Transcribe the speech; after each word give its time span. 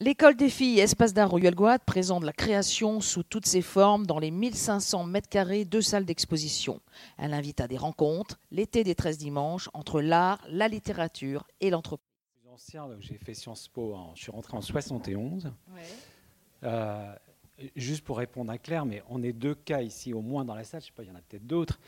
L'école 0.00 0.36
des 0.36 0.48
filles 0.48 0.78
Espace 0.78 1.12
d'art 1.12 1.28
Royal 1.28 1.56
Guad 1.56 1.82
présente 1.84 2.22
la 2.22 2.32
création 2.32 3.00
sous 3.00 3.24
toutes 3.24 3.46
ses 3.46 3.62
formes 3.62 4.06
dans 4.06 4.20
les 4.20 4.30
1500 4.30 5.02
mètres 5.02 5.28
carrés 5.28 5.64
de 5.64 5.80
salles 5.80 6.04
d'exposition. 6.04 6.80
Elle 7.16 7.34
invite 7.34 7.60
à 7.60 7.66
des 7.66 7.76
rencontres, 7.76 8.38
l'été 8.52 8.84
des 8.84 8.94
13 8.94 9.18
dimanches, 9.18 9.68
entre 9.74 10.00
l'art, 10.00 10.40
la 10.48 10.68
littérature 10.68 11.48
et 11.60 11.70
l'entreprise. 11.70 12.06
J'ai 13.00 13.18
fait 13.18 13.34
Sciences 13.34 13.66
Po, 13.66 13.96
je 14.14 14.22
suis 14.22 14.30
rentré 14.30 14.56
en 14.56 14.60
71. 14.60 15.52
Euh, 16.62 17.14
juste 17.74 18.04
pour 18.04 18.18
répondre 18.18 18.52
à 18.52 18.58
Claire, 18.58 18.86
mais 18.86 19.02
on 19.08 19.20
est 19.24 19.32
deux 19.32 19.56
cas 19.56 19.82
ici 19.82 20.14
au 20.14 20.22
moins 20.22 20.44
dans 20.44 20.54
la 20.54 20.62
salle, 20.62 20.80
je 20.80 20.86
sais 20.86 20.92
pas, 20.92 21.02
il 21.02 21.08
y 21.08 21.12
en 21.12 21.16
a 21.16 21.22
peut-être 21.22 21.46
d'autres. 21.46 21.80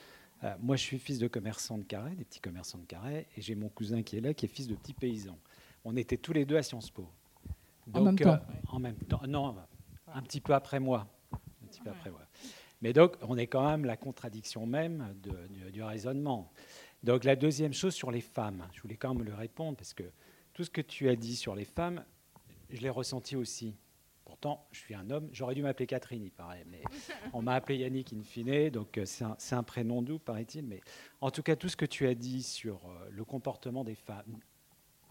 Euh, 0.43 0.53
moi, 0.59 0.75
je 0.75 0.83
suis 0.83 0.99
fils 0.99 1.21
de 1.21 1.29
commerçants 1.29 1.79
de 1.79 1.85
carré, 1.85 2.17
des 2.17 2.25
petits 2.25 2.41
commerçants 2.41 2.79
de 2.79 2.87
carré, 2.87 3.29
et 3.37 3.41
j'ai 3.41 3.55
mon 3.55 3.69
cousin 3.69 4.03
qui 4.03 4.17
est 4.17 4.21
là, 4.21 4.35
qui 4.35 4.47
est 4.47 4.49
fils 4.49 4.67
de 4.67 4.75
petits 4.75 4.95
paysans. 4.95 5.39
On 5.85 5.97
était 5.97 6.17
tous 6.17 6.33
les 6.33 6.45
deux 6.45 6.57
à 6.57 6.65
Sciences 6.65 6.91
Po. 6.91 7.09
En 7.95 8.02
même 8.02 8.18
temps. 8.18 8.32
Euh, 8.34 8.38
en 8.68 8.79
même 8.79 8.96
temps. 8.96 9.20
Non, 9.29 9.57
un 10.12 10.22
petit 10.22 10.40
peu 10.40 10.54
après 10.54 10.81
moi. 10.81 11.07
Un 11.32 11.67
petit 11.67 11.81
peu 11.81 11.90
après 11.90 12.11
moi. 12.11 12.21
Mais 12.82 12.93
donc, 12.93 13.17
on 13.22 13.36
est 13.36 13.46
quand 13.46 13.68
même 13.68 13.85
la 13.85 13.96
contradiction 13.96 14.67
même 14.67 15.14
du, 15.72 15.82
raisonnement. 15.82 16.50
Donc, 17.03 17.25
la 17.25 17.36
deuxième 17.36 17.75
chose 17.75 17.95
sur 17.95 18.11
les 18.11 18.21
femmes, 18.21 18.67
je 18.72 18.81
voulais 18.81 18.96
quand 18.96 19.14
même 19.14 19.25
le 19.25 19.34
répondre 19.34 19.76
parce 19.76 19.95
que 19.95 20.04
tout 20.54 20.64
ce 20.64 20.71
que 20.71 20.81
tu 20.81 21.08
as 21.08 21.17
dit 21.17 21.36
sur 21.36 21.54
les 21.54 21.64
femmes, 21.64 22.04
je 22.71 22.81
l'ai 22.81 22.90
ressenti 22.90 23.36
aussi. 23.36 23.76
Pourtant, 24.25 24.67
je 24.70 24.79
suis 24.79 24.95
un 24.95 25.11
homme. 25.11 25.29
J'aurais 25.32 25.54
dû 25.54 25.62
m'appeler 25.62 25.86
Catherine, 25.86 26.22
il 26.22 26.31
paraît. 26.31 26.64
Mais 26.70 26.82
on 27.32 27.43
m'a 27.43 27.54
appelé 27.54 27.79
Yannick 27.79 28.12
in 28.12 28.22
fine, 28.22 28.70
donc 28.70 28.96
euh, 28.96 29.04
c'est 29.04 29.54
un, 29.54 29.62
prénom 29.62 30.03
doux, 30.03 30.18
paraît-il. 30.18 30.67
Mais 30.67 30.81
en 31.20 31.31
tout 31.31 31.43
cas, 31.43 31.57
tout 31.57 31.68
ce 31.68 31.76
que 31.76 31.86
tu 31.86 32.06
as 32.06 32.14
dit 32.14 32.42
sur 32.42 32.77
euh, 32.86 33.09
le 33.11 33.25
comportement 33.25 33.84
des 33.84 33.95
femmes 33.97 34.39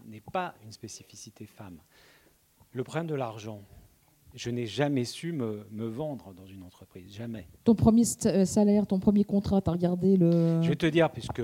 n'est 0.05 0.21
pas 0.21 0.55
une 0.63 0.71
spécificité 0.71 1.45
femme. 1.45 1.79
Le 2.71 2.83
problème 2.83 3.07
de 3.07 3.15
l'argent, 3.15 3.63
je 4.35 4.49
n'ai 4.51 4.65
jamais 4.65 5.05
su 5.05 5.31
me, 5.31 5.65
vendre 5.71 6.33
dans 6.33 6.45
une 6.45 6.63
entreprise, 6.63 7.13
jamais. 7.13 7.47
Ton 7.63 7.75
premier 7.75 8.03
euh, 8.25 8.45
salaire, 8.45 8.85
ton 8.85 8.99
premier 8.99 9.23
contrat, 9.23 9.61
tu 9.61 9.69
as 9.69 9.73
regardé 9.73 10.17
le... 10.17 10.61
Je 10.61 10.69
vais 10.69 10.75
te 10.75 10.85
dire, 10.85 11.09
puisque 11.11 11.41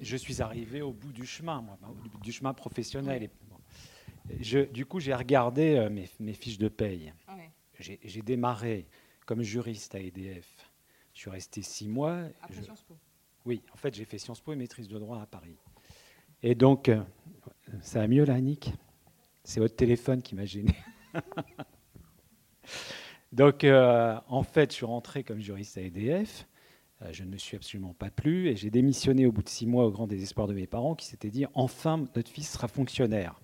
je 0.00 0.16
suis 0.16 0.42
arrivé 0.42 0.82
au 0.82 0.92
bout 0.92 1.12
du 1.12 1.24
chemin, 1.24 1.62
moi, 1.62 1.78
au 1.88 1.94
bout 1.94 2.20
du 2.22 2.32
chemin 2.32 2.52
professionnel. 2.52 3.30
Je, 4.40 4.60
du 4.70 4.84
coup, 4.84 5.00
j'ai 5.00 5.14
regardé 5.14 5.76
euh, 5.76 5.88
mes, 6.20 6.32
fiches 6.34 6.58
de 6.58 6.68
paye. 6.68 7.12
J'ai 7.78 8.22
démarré 8.22 8.86
comme 9.24 9.42
juriste 9.42 9.94
à 9.94 10.00
EDF. 10.00 10.70
Je 11.14 11.20
suis 11.20 11.30
resté 11.30 11.62
six 11.62 11.88
mois. 11.88 12.24
Après 12.42 12.62
Sciences 12.62 12.82
Po 12.82 12.96
Oui, 13.46 13.62
en 13.72 13.76
fait, 13.76 13.94
j'ai 13.94 14.04
fait 14.04 14.18
Sciences 14.18 14.40
Po 14.40 14.52
et 14.52 14.56
maîtrise 14.56 14.88
de 14.88 14.98
droit 14.98 15.20
à 15.20 15.26
Paris. 15.26 15.56
Et 16.42 16.54
donc, 16.54 16.88
euh, 16.88 17.02
ça 17.80 18.00
va 18.00 18.08
mieux 18.08 18.24
là, 18.24 18.34
Annick? 18.34 18.72
C'est 19.46 19.60
votre 19.60 19.76
téléphone 19.76 20.22
qui 20.22 20.34
m'a 20.34 20.44
gêné. 20.44 20.74
donc, 23.32 23.62
euh, 23.62 24.18
en 24.26 24.42
fait, 24.42 24.72
je 24.72 24.76
suis 24.76 24.84
rentré 24.84 25.22
comme 25.22 25.38
juriste 25.38 25.78
à 25.78 25.82
EDF. 25.82 26.48
je 27.12 27.22
ne 27.22 27.30
me 27.30 27.36
suis 27.36 27.56
absolument 27.56 27.94
pas 27.94 28.10
plu 28.10 28.48
et 28.48 28.56
j'ai 28.56 28.70
démissionné 28.70 29.24
au 29.24 29.30
bout 29.30 29.44
de 29.44 29.48
six 29.48 29.66
mois 29.66 29.86
au 29.86 29.92
grand 29.92 30.08
désespoir 30.08 30.48
de 30.48 30.52
mes 30.54 30.66
parents 30.66 30.96
qui 30.96 31.06
s'étaient 31.06 31.30
dit 31.30 31.46
enfin 31.54 32.04
notre 32.16 32.28
fils 32.28 32.50
sera 32.50 32.66
fonctionnaire. 32.66 33.40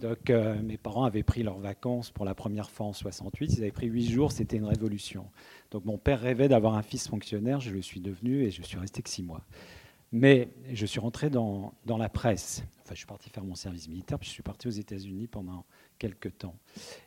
Donc 0.00 0.30
euh, 0.30 0.60
mes 0.62 0.78
parents 0.78 1.04
avaient 1.04 1.22
pris 1.22 1.42
leurs 1.42 1.58
vacances 1.58 2.10
pour 2.10 2.24
la 2.24 2.34
première 2.34 2.70
fois 2.70 2.86
en 2.86 2.92
68. 2.94 3.54
Ils 3.54 3.62
avaient 3.62 3.70
pris 3.72 3.88
huit 3.88 4.10
jours, 4.10 4.32
c'était 4.32 4.56
une 4.56 4.64
révolution. 4.64 5.26
Donc 5.70 5.84
mon 5.84 5.98
père 5.98 6.20
rêvait 6.20 6.48
d'avoir 6.48 6.76
un 6.76 6.82
fils 6.82 7.08
fonctionnaire, 7.08 7.60
je 7.60 7.70
le 7.70 7.82
suis 7.82 8.00
devenu 8.00 8.42
et 8.42 8.50
je 8.50 8.62
suis 8.62 8.78
resté 8.78 9.02
que 9.02 9.10
six 9.10 9.22
mois. 9.22 9.42
Mais 10.12 10.48
je 10.72 10.86
suis 10.86 11.00
rentré 11.00 11.30
dans, 11.30 11.74
la 11.86 12.08
presse. 12.08 12.62
Enfin, 12.82 12.94
je 12.94 12.98
suis 12.98 13.06
parti 13.06 13.28
faire 13.28 13.44
mon 13.44 13.56
service 13.56 13.88
militaire, 13.88 14.18
puis 14.18 14.28
je 14.28 14.32
suis 14.32 14.42
parti 14.42 14.68
aux 14.68 14.70
États-Unis 14.72 15.26
pendant 15.26 15.64
quelques 15.98 16.38
temps. 16.38 16.56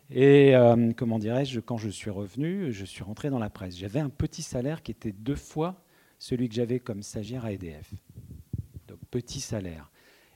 Et 0.10 0.56
euh, 0.56 0.92
comment 0.96 1.20
dirais-je, 1.20 1.60
quand 1.62 1.78
je 1.78 1.90
suis 1.90 2.10
revenu, 2.10 2.72
je 2.72 2.86
suis 2.86 3.04
rentré 3.04 3.30
dans 3.30 3.40
la 3.40 3.50
presse. 3.50 3.78
J'avais 3.78 4.00
un 4.00 4.10
petit 4.10 4.42
salaire 4.42 4.84
qui 4.84 4.92
était 4.92 5.14
deux 5.14 5.36
fois 5.36 5.82
celui 6.18 6.50
que 6.50 6.56
j'avais 6.56 6.80
comme 6.80 7.02
stagiaire 7.02 7.46
à 7.46 7.54
EDF. 7.54 7.94
Donc 8.88 9.00
petit 9.10 9.40
salaire. 9.40 9.90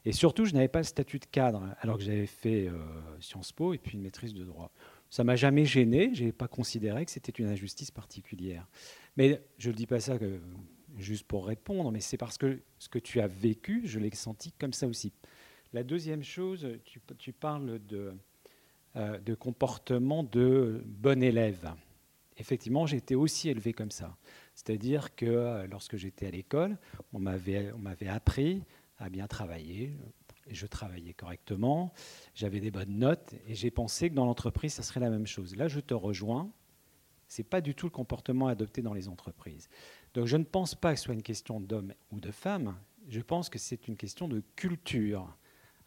Et 0.06 0.12
surtout, 0.12 0.46
je 0.46 0.54
n'avais 0.54 0.68
pas 0.68 0.80
le 0.80 0.86
statut 0.86 1.20
de 1.20 1.26
cadre, 1.26 1.64
alors 1.80 1.98
que 1.98 2.04
j'avais 2.04 2.26
fait 2.26 2.68
euh, 2.68 2.78
Sciences 3.20 3.52
Po 3.52 3.74
et 3.74 3.78
puis 3.78 3.98
une 3.98 4.04
maîtrise 4.04 4.34
de 4.34 4.44
droit. 4.44 4.72
Ça 5.10 5.24
m'a 5.24 5.36
jamais 5.36 5.66
gêné, 5.66 6.14
je 6.14 6.26
n'ai 6.26 6.32
pas 6.32 6.48
considéré 6.48 7.06
que 7.06 7.12
c'était 7.12 7.32
une 7.32 7.48
injustice 7.48 7.92
particulière. 7.92 8.68
Mais 9.16 9.42
je 9.58 9.70
ne 9.70 9.76
dis 9.76 9.86
pas 9.86 10.00
ça 10.00 10.18
juste 10.98 11.26
pour 11.26 11.48
répondre, 11.48 11.92
mais 11.92 12.00
c'est 12.00 12.18
parce 12.18 12.38
que 12.38 12.60
ce 12.80 12.90
que 12.90 13.00
tu 13.00 13.20
as 13.20 13.28
vécu, 13.28 13.82
je 13.86 14.00
l'ai 14.00 14.14
senti 14.14 14.52
comme 14.52 14.74
ça 14.74 14.88
aussi. 14.88 15.14
La 15.74 15.84
deuxième 15.84 16.24
chose, 16.24 16.68
tu, 17.18 17.34
parles 17.34 17.80
de, 17.88 18.14
euh, 18.96 19.18
de 19.20 19.34
comportement 19.34 20.24
de 20.24 20.84
bon 20.86 21.24
élève. 21.24 21.74
Effectivement, 22.38 22.86
été 22.88 23.16
aussi 23.16 23.50
élevé 23.50 23.74
comme 23.74 23.92
ça. 23.92 24.16
C'est-à-dire 24.56 25.16
que 25.16 25.26
euh, 25.26 25.68
lorsque 25.68 25.98
j'étais 25.98 26.28
à 26.28 26.32
l'école, 26.32 26.78
on 27.12 27.20
m'avait 27.20 28.08
appris 28.08 28.64
à 28.98 29.10
bien 29.10 29.28
travailler. 29.28 29.98
Je 30.48 30.66
travaillais 30.66 31.14
correctement, 31.14 31.94
j'avais 32.36 32.60
des 32.60 32.70
bonnes 32.70 32.98
notes, 32.98 33.34
et 33.48 33.56
j'ai 33.56 33.72
pensé 33.72 34.10
que 34.10 34.16
dans 34.16 34.26
l'entreprise, 34.26 34.74
ça 34.74 34.84
serait 34.84 35.00
la 35.00 35.10
même 35.10 35.26
chose. 35.26 35.56
Là, 35.56 35.68
je 35.68 35.80
te 35.80 35.94
rejoins. 35.94 36.52
Ce 37.30 37.42
n'est 37.42 37.48
pas 37.48 37.62
du 37.62 37.74
tout 37.74 37.86
le 37.86 37.92
comportement 37.92 38.48
adopté 38.48 38.82
dans 38.82 38.94
les 38.94 39.08
entreprises. 39.08 39.70
Donc 40.14 40.28
je 40.28 40.38
ne 40.38 40.44
pense 40.44 40.76
pas 40.76 40.94
que 40.94 41.00
ce 41.00 41.06
soit 41.06 41.14
une 41.14 41.24
question 41.24 41.60
d'homme 41.60 41.94
ou 42.12 42.20
de 42.20 42.32
femme. 42.32 42.76
Je 43.10 43.20
pense 43.20 43.50
que 43.50 43.60
c'est 43.60 43.88
une 43.88 43.98
question 43.98 44.28
de 44.28 44.42
culture 44.56 45.36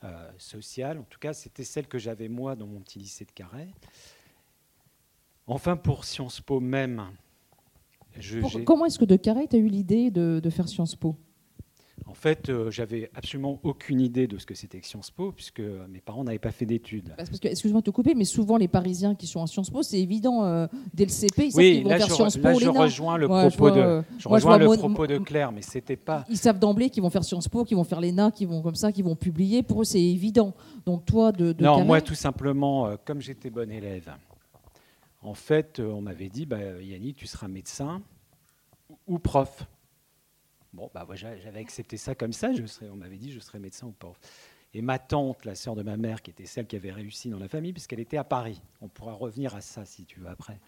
euh, 0.05 0.31
sociale. 0.39 0.99
En 0.99 1.05
tout 1.05 1.19
cas, 1.19 1.33
c'était 1.33 1.65
celle 1.65 1.87
que 1.87 1.99
j'avais 1.99 2.29
moi 2.29 2.57
dans 2.57 2.67
mon 2.67 2.81
petit 2.81 2.99
lycée 2.99 3.25
de 3.25 3.33
Carré. 3.33 3.69
Enfin, 5.47 5.77
pour 5.77 6.05
Sciences 6.05 6.41
Po 6.41 6.61
même. 6.61 7.07
Je, 8.19 8.41
comment 8.65 8.87
est-ce 8.87 8.99
que 8.99 9.05
de 9.05 9.17
Carré, 9.17 9.47
tu 9.49 9.57
as 9.57 9.59
eu 9.59 9.69
l'idée 9.69 10.11
de, 10.11 10.41
de 10.43 10.51
faire 10.51 10.69
Sciences 10.69 10.97
Po? 10.97 11.17
En 12.05 12.15
fait, 12.15 12.51
euh, 12.51 12.71
j'avais 12.71 13.11
absolument 13.15 13.59
aucune 13.63 14.01
idée 14.01 14.27
de 14.27 14.39
ce 14.39 14.45
que 14.45 14.55
c'était 14.55 14.81
que 14.81 14.87
Sciences 14.87 15.11
Po, 15.11 15.33
puisque 15.33 15.61
mes 15.61 16.01
parents 16.01 16.25
n'avaient 16.25 16.39
pas 16.39 16.53
fait 16.53 16.67
d'études. 16.67 17.15
Parce 17.17 17.31
que, 17.31 17.49
excuse-moi 17.49 17.81
de 17.81 17.87
te 17.87 17.91
couper, 17.91 18.15
mais 18.15 18.25
souvent 18.25 18.59
les 18.59 18.69
Parisiens 18.69 19.15
qui 19.15 19.27
sont 19.27 19.43
à 19.43 19.47
Sciences 19.47 19.71
Po, 19.71 19.83
c'est 19.83 19.99
évident, 19.99 20.45
euh, 20.45 20.67
dès 20.93 21.05
le 21.05 21.11
CP, 21.11 21.47
ils 21.47 21.53
savent 21.53 21.63
qu'ils 21.63 21.85
vont 21.85 21.91
faire 21.91 22.11
Sciences 22.11 22.37
Po. 22.37 22.49
Là, 22.49 22.59
je 22.59 22.69
rejoins 22.69 23.17
le 23.17 23.29
propos, 23.29 23.71
de, 23.71 24.03
je 24.19 24.29
rejoins 24.29 24.59
le 24.59 24.77
propos 24.77 25.07
de 25.07 25.19
Claire, 25.19 25.53
mais 25.53 25.63
c'était 25.63 25.97
pas. 25.97 26.25
Ils 26.29 26.37
savent 26.37 26.59
d'emblée 26.59 26.91
qu'ils 26.91 27.03
vont 27.03 27.11
faire 27.11 27.25
Sciences 27.25 27.49
Po, 27.49 27.65
qu'ils 27.65 27.77
vont 27.77 27.85
faire 27.85 28.01
l'ENA, 28.01 28.31
qu'ils 28.31 28.49
vont 28.49 28.63
comme 28.63 28.77
ça, 28.77 28.93
qu'ils 28.93 29.05
vont 29.05 29.17
publier. 29.17 29.63
Pour 29.63 29.81
eux, 29.81 29.85
c'est 29.85 30.03
évident. 30.03 30.55
Donc 30.85 31.07
toi, 31.07 31.33
de. 31.33 31.55
non, 31.61 31.85
moi, 31.85 32.01
tout 32.01 32.15
simplement, 32.15 32.87
euh, 32.87 32.97
comme 33.05 33.21
j'étais 33.21 33.51
bon 33.51 33.71
élève, 33.71 34.13
en 35.23 35.35
fait, 35.35 35.81
on 35.81 36.03
m'avait 36.03 36.29
dit, 36.29 36.47
bah, 36.47 36.59
Yannick, 36.81 37.17
tu 37.17 37.27
seras 37.27 37.49
médecin 37.49 38.03
ou 39.07 39.19
prof. 39.19 39.67
Bon, 40.77 40.91
bah, 40.93 41.07
j'avais 41.15 41.59
accepté 41.59 41.97
ça 41.97 42.15
comme 42.15 42.35
ça. 42.35 42.53
Je 42.53 42.67
serais, 42.67 42.91
on 42.91 42.97
m'avait 42.97 43.17
dit 43.17 43.33
je 43.33 43.41
serais 43.41 43.59
médecin 43.59 43.87
ou 43.87 43.93
pas. 43.93 44.13
Et 44.75 44.83
ma 44.83 44.99
tante, 44.99 45.47
la 45.47 45.55
sœur 45.55 45.75
de 45.75 45.83
ma 45.83 45.97
mère, 45.97 46.21
qui 46.21 46.31
était 46.31 46.45
celle 46.45 46.67
qui 46.67 46.77
avait 46.77 46.93
réussi 46.93 47.31
dans 47.31 47.39
la 47.39 47.49
famille, 47.49 47.73
puisqu'elle 47.73 48.01
était 48.01 48.19
à 48.19 48.25
Paris. 48.25 48.61
On 48.83 48.89
pourra 48.89 49.15
revenir 49.15 49.55
à 49.55 49.63
ça 49.63 49.87
si 49.87 50.05
tu 50.05 50.21
veux 50.21 50.29
après. 50.29 50.61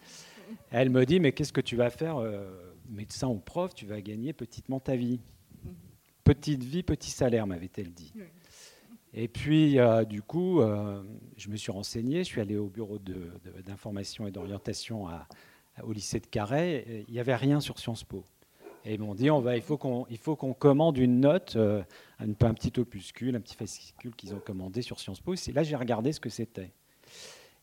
Elle 0.71 0.89
me 0.89 1.05
dit 1.05 1.19
mais 1.19 1.31
qu'est-ce 1.31 1.53
que 1.53 1.61
tu 1.61 1.75
vas 1.75 1.91
faire, 1.91 2.17
euh, 2.17 2.73
médecin 2.89 3.27
ou 3.27 3.37
prof? 3.37 3.75
Tu 3.75 3.85
vas 3.85 4.01
gagner 4.01 4.33
petitement 4.33 4.79
ta 4.79 4.95
vie. 4.95 5.19
Petite 6.23 6.63
vie, 6.63 6.81
petit 6.81 7.11
salaire, 7.11 7.45
m'avait-elle 7.45 7.93
dit. 7.93 8.11
Et 9.13 9.27
puis, 9.27 9.77
euh, 9.77 10.05
du 10.05 10.23
coup, 10.23 10.61
euh, 10.61 11.03
je 11.37 11.49
me 11.49 11.55
suis 11.55 11.71
renseigné. 11.71 12.23
Je 12.23 12.29
suis 12.29 12.41
allé 12.41 12.57
au 12.57 12.67
bureau 12.67 12.97
d'information 12.97 14.25
et 14.25 14.31
d'orientation 14.31 15.07
au 15.83 15.93
lycée 15.93 16.19
de 16.19 16.25
Carhaix. 16.25 17.05
Il 17.07 17.13
n'y 17.13 17.19
avait 17.19 17.35
rien 17.35 17.59
sur 17.59 17.77
Sciences 17.77 18.03
Po. 18.03 18.25
Et 18.89 18.97
m'ont 18.97 19.13
dit, 19.13 19.29
on 19.29 19.39
va, 19.39 19.55
il 19.55 19.61
faut 19.61 19.77
qu'on 19.77 20.07
qu'on 20.35 20.53
commande 20.53 20.97
une 20.97 21.19
note, 21.19 21.55
euh, 21.57 21.83
un, 22.17 22.33
petit 22.33 22.79
opuscule, 22.79 23.35
un 23.35 23.39
petit 23.39 23.55
fascicule 23.55 24.15
qu'ils 24.15 24.33
ont 24.33 24.39
commandé 24.39 24.81
sur 24.81 24.99
Sciences 24.99 25.19
Po. 25.19 25.35
Et 25.35 25.51
là, 25.51 25.61
j'ai 25.61 25.75
regardé 25.75 26.11
ce 26.11 26.19
que 26.19 26.31
c'était. 26.31 26.71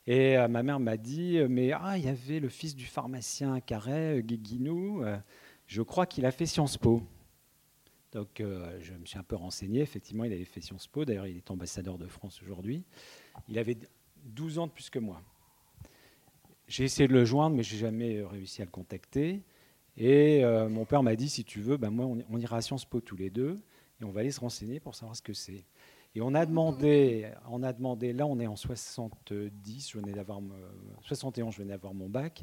Et 0.06 0.38
euh, 0.38 0.46
ma 0.46 0.62
mère 0.62 0.78
m'a 0.78 0.96
dit, 0.96 1.38
euh, 1.38 1.48
mais 1.50 1.72
ah, 1.72 1.98
il 1.98 2.04
y 2.04 2.08
avait 2.08 2.38
le 2.38 2.48
fils 2.48 2.76
du 2.76 2.84
pharmacien 2.84 3.58
Carré, 3.58 4.22
Guiguinou, 4.22 5.02
je 5.66 5.82
crois 5.82 6.06
qu'il 6.06 6.26
a 6.26 6.30
fait 6.30 6.46
Sciences 6.46 6.78
Po. 6.78 7.02
Donc 8.12 8.28
je 8.38 8.92
me 8.92 9.04
suis 9.04 9.18
un 9.18 9.24
peu 9.24 9.34
renseigné, 9.34 9.80
effectivement, 9.80 10.22
il 10.22 10.32
avait 10.32 10.44
fait 10.44 10.60
Sciences 10.60 10.86
Po, 10.86 11.04
d'ailleurs 11.04 11.26
il 11.26 11.38
est 11.38 11.50
ambassadeur 11.50 11.98
de 11.98 12.06
France 12.06 12.40
aujourd'hui. 12.40 12.84
Il 13.48 13.58
avait 13.58 13.76
12 14.26 14.60
ans 14.60 14.68
de 14.68 14.72
plus 14.72 14.90
que 14.90 15.00
moi. 15.00 15.20
J'ai 16.68 16.84
essayé 16.84 17.08
de 17.08 17.12
le 17.12 17.24
joindre, 17.24 17.56
mais 17.56 17.64
je 17.64 17.74
n'ai 17.74 17.80
jamais 17.80 18.22
réussi 18.22 18.62
à 18.62 18.64
le 18.64 18.70
contacter. 18.70 19.42
Et 19.96 20.44
euh, 20.44 20.68
mon 20.68 20.84
père 20.84 21.02
m'a 21.02 21.16
dit, 21.16 21.28
si 21.28 21.44
tu 21.44 21.60
veux, 21.60 21.76
ben 21.76 21.90
moi, 21.90 22.06
on, 22.06 22.38
ira 22.38 22.58
à 22.58 22.60
Sciences 22.60 22.84
Po 22.84 23.00
tous 23.00 23.16
les 23.16 23.30
deux, 23.30 23.56
et 24.00 24.04
on 24.04 24.10
va 24.10 24.20
aller 24.20 24.30
se 24.30 24.40
renseigner 24.40 24.78
pour 24.78 24.94
savoir 24.94 25.16
ce 25.16 25.22
que 25.22 25.32
c'est. 25.32 25.64
Et 26.14 26.20
on 26.20 26.34
a 26.34 26.44
demandé, 26.46 27.30
on 27.50 27.62
a 27.62 27.72
demandé, 27.72 28.12
là 28.12 28.26
on 28.26 28.38
est 28.38 28.46
en 28.46 28.56
70, 28.56 29.90
je 29.90 29.98
venais 29.98 30.12
d'avoir, 30.12 30.40
71, 31.02 31.52
je 31.52 31.58
venais 31.58 31.72
d'avoir 31.72 31.94
mon 31.94 32.08
bac, 32.08 32.42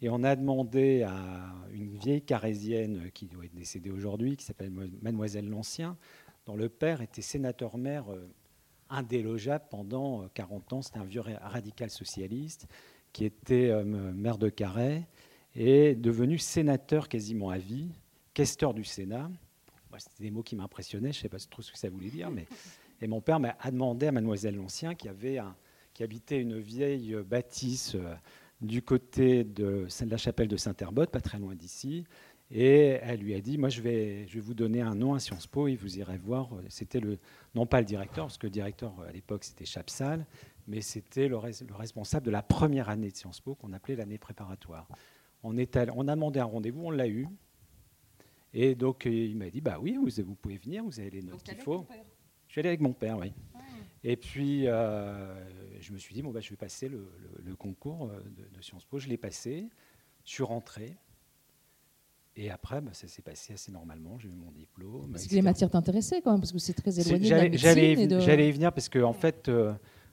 et 0.00 0.08
on 0.08 0.22
a 0.22 0.34
demandé 0.34 1.02
à 1.02 1.54
une 1.72 1.96
vieille 1.96 2.22
carésienne 2.22 3.10
qui 3.12 3.26
doit 3.26 3.44
être 3.44 3.54
décédée 3.54 3.90
aujourd'hui, 3.90 4.36
qui 4.36 4.44
s'appelle 4.44 4.70
Mademoiselle 5.02 5.48
Lancien, 5.48 5.96
dont 6.46 6.56
le 6.56 6.68
père 6.68 7.00
était 7.02 7.22
sénateur-maire 7.22 8.10
euh, 8.12 8.26
indélogeable 8.90 9.64
pendant 9.70 10.28
40 10.34 10.72
ans. 10.74 10.82
C'était 10.82 10.98
un 10.98 11.04
vieux 11.04 11.22
radical 11.42 11.88
socialiste 11.88 12.66
qui 13.12 13.26
était 13.26 13.84
maire 13.84 14.38
de 14.38 14.48
Carhaix 14.48 15.06
et 15.54 15.94
devenu 15.94 16.38
sénateur 16.38 17.08
quasiment 17.08 17.50
à 17.50 17.58
vie, 17.58 17.88
questeur 18.34 18.74
du 18.74 18.84
Sénat. 18.84 19.30
C'était 19.98 20.24
des 20.24 20.30
mots 20.30 20.42
qui 20.42 20.56
m'impressionnaient, 20.56 21.12
je 21.12 21.18
ne 21.18 21.22
sais 21.22 21.28
pas 21.28 21.38
trop 21.38 21.60
ce 21.60 21.70
que 21.70 21.78
ça 21.78 21.90
voulait 21.90 22.08
dire, 22.08 22.30
mais 22.30 22.46
et 23.02 23.08
mon 23.08 23.20
père 23.20 23.40
m'a 23.40 23.56
demandé 23.70 24.06
à 24.06 24.12
Mademoiselle 24.12 24.54
Lancien, 24.56 24.94
qui, 24.94 25.08
habitait 25.08 26.40
une 26.40 26.58
vieille 26.58 27.16
bâtisse 27.26 27.96
euh, 27.96 28.14
du 28.60 28.80
côté 28.80 29.44
de 29.44 29.88
la 30.08 30.16
chapelle 30.16 30.48
de 30.48 30.56
Saint-Herbode, 30.56 31.10
pas 31.10 31.20
très 31.20 31.38
loin 31.38 31.54
d'ici, 31.54 32.04
et 32.54 32.98
elle 33.02 33.20
lui 33.20 33.34
a 33.34 33.40
dit, 33.40 33.58
moi 33.58 33.70
je 33.70 33.80
vais, 33.80 34.26
vous 34.36 34.54
donner 34.54 34.82
un 34.82 34.94
nom 34.94 35.14
à 35.14 35.18
Sciences 35.18 35.46
Po 35.46 35.68
et 35.68 35.74
vous 35.74 35.98
irez 35.98 36.18
voir. 36.18 36.50
C'était 36.68 37.00
le, 37.00 37.18
non 37.54 37.66
pas 37.66 37.80
le 37.80 37.86
directeur, 37.86 38.26
parce 38.26 38.38
que 38.38 38.46
le 38.46 38.52
directeur 38.52 38.92
à 39.00 39.10
l'époque 39.10 39.42
c'était 39.44 39.64
Chapsal, 39.64 40.24
mais 40.68 40.80
c'était 40.80 41.28
le, 41.28 41.38
responsable 41.38 42.26
de 42.26 42.30
la 42.30 42.42
première 42.42 42.88
année 42.88 43.10
de 43.10 43.16
Sciences 43.16 43.40
Po 43.40 43.54
qu'on 43.54 43.72
appelait 43.72 43.96
l'année 43.96 44.18
préparatoire. 44.18 44.86
On, 45.42 45.56
est 45.56 45.76
on 45.94 46.08
a 46.08 46.14
demandé 46.14 46.40
un 46.40 46.44
rendez-vous, 46.44 46.86
on 46.86 46.90
l'a 46.90 47.08
eu. 47.08 47.26
Et 48.54 48.74
donc 48.74 49.06
il 49.06 49.36
m'a 49.36 49.50
dit, 49.50 49.60
bah 49.60 49.78
oui, 49.80 49.96
vous, 49.96 50.22
vous 50.24 50.34
pouvez 50.34 50.58
venir, 50.58 50.84
vous 50.84 51.00
avez 51.00 51.10
les 51.10 51.22
notes 51.22 51.42
qu'il 51.42 51.56
faut. 51.56 51.86
Je 52.46 52.52
suis 52.52 52.60
allé 52.60 52.68
avec 52.68 52.80
mon 52.80 52.92
père, 52.92 53.18
oui. 53.18 53.32
Et 54.04 54.16
puis, 54.16 54.66
euh, 54.66 55.32
je 55.80 55.92
me 55.92 55.98
suis 55.98 56.14
dit, 56.14 56.22
bon, 56.22 56.30
bah, 56.30 56.40
je 56.40 56.50
vais 56.50 56.56
passer 56.56 56.88
le, 56.88 57.56
concours 57.56 58.10
euh, 58.10 58.20
de, 58.54 58.62
Sciences 58.62 58.84
Po. 58.84 58.98
Je 58.98 59.08
l'ai 59.08 59.16
passé, 59.16 59.68
je 60.24 60.32
suis 60.32 60.42
rentré. 60.42 60.96
Et 62.34 62.50
après, 62.50 62.80
bah, 62.80 62.90
ça 62.94 63.06
s'est 63.06 63.22
passé 63.22 63.52
assez 63.52 63.70
normalement. 63.70 64.18
J'ai 64.18 64.28
eu 64.28 64.34
mon 64.34 64.50
diplôme. 64.50 65.14
Est-ce 65.14 65.28
que 65.28 65.34
les 65.34 65.42
matières 65.42 65.70
t'intéressaient 65.70 66.20
quand 66.20 66.32
même 66.32 66.40
Parce 66.40 66.52
que 66.52 66.58
c'est 66.58 66.72
très 66.72 66.98
éloigné 66.98 67.48
de 67.48 68.14
la 68.14 68.20
J'allais 68.20 68.48
y 68.48 68.52
venir 68.52 68.72
parce 68.72 68.88
que, 68.88 68.98
en 68.98 69.12
fait, 69.12 69.48
euh, 69.48 69.72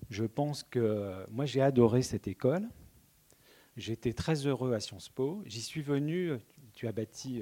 je 0.10 0.26
pense 0.26 0.64
que 0.64 1.26
moi, 1.32 1.46
j'ai 1.46 1.62
adoré 1.62 2.04
cette 2.04 2.28
école. 2.28 2.68
J'étais 3.80 4.14
très 4.14 4.46
heureux 4.46 4.74
à 4.74 4.80
Sciences 4.80 5.10
Po. 5.10 5.42
J'y 5.46 5.62
suis 5.62 5.82
venu, 5.82 6.34
tu 6.74 6.88
as 6.88 6.92
bâti 6.92 7.42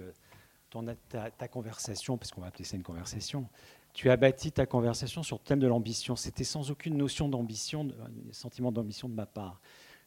ton, 0.70 0.86
ta, 1.10 1.48
conversation, 1.48 2.18
parce 2.18 2.32
qu'on 2.32 2.42
va 2.42 2.48
appeler 2.48 2.64
ça 2.64 2.76
une 2.76 2.84
conversation, 2.84 3.50
tu 3.94 4.12
as 4.12 4.18
bâti 4.18 4.52
ta 4.52 4.68
conversation 4.68 5.24
sur 5.24 5.38
le 5.38 5.44
thème 5.44 5.60
de 5.60 5.66
l'ambition. 5.66 6.16
C'était 6.16 6.44
sans 6.44 6.70
aucune 6.70 6.96
notion 6.96 7.28
d'ambition, 7.28 7.88
sentiment 8.32 8.72
d'ambition 8.72 9.10
de 9.10 9.16
ma 9.16 9.26
part. 9.26 9.60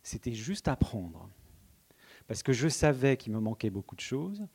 C'était 0.04 0.32
juste 0.32 0.68
apprendre. 0.68 1.28
Parce 2.28 2.44
que 2.44 2.52
je 2.52 2.68
savais 2.68 3.16
qu'il 3.16 3.32
me 3.32 3.40
manquait 3.40 3.70
beaucoup 3.70 3.96
de 3.96 4.00
choses. 4.00 4.46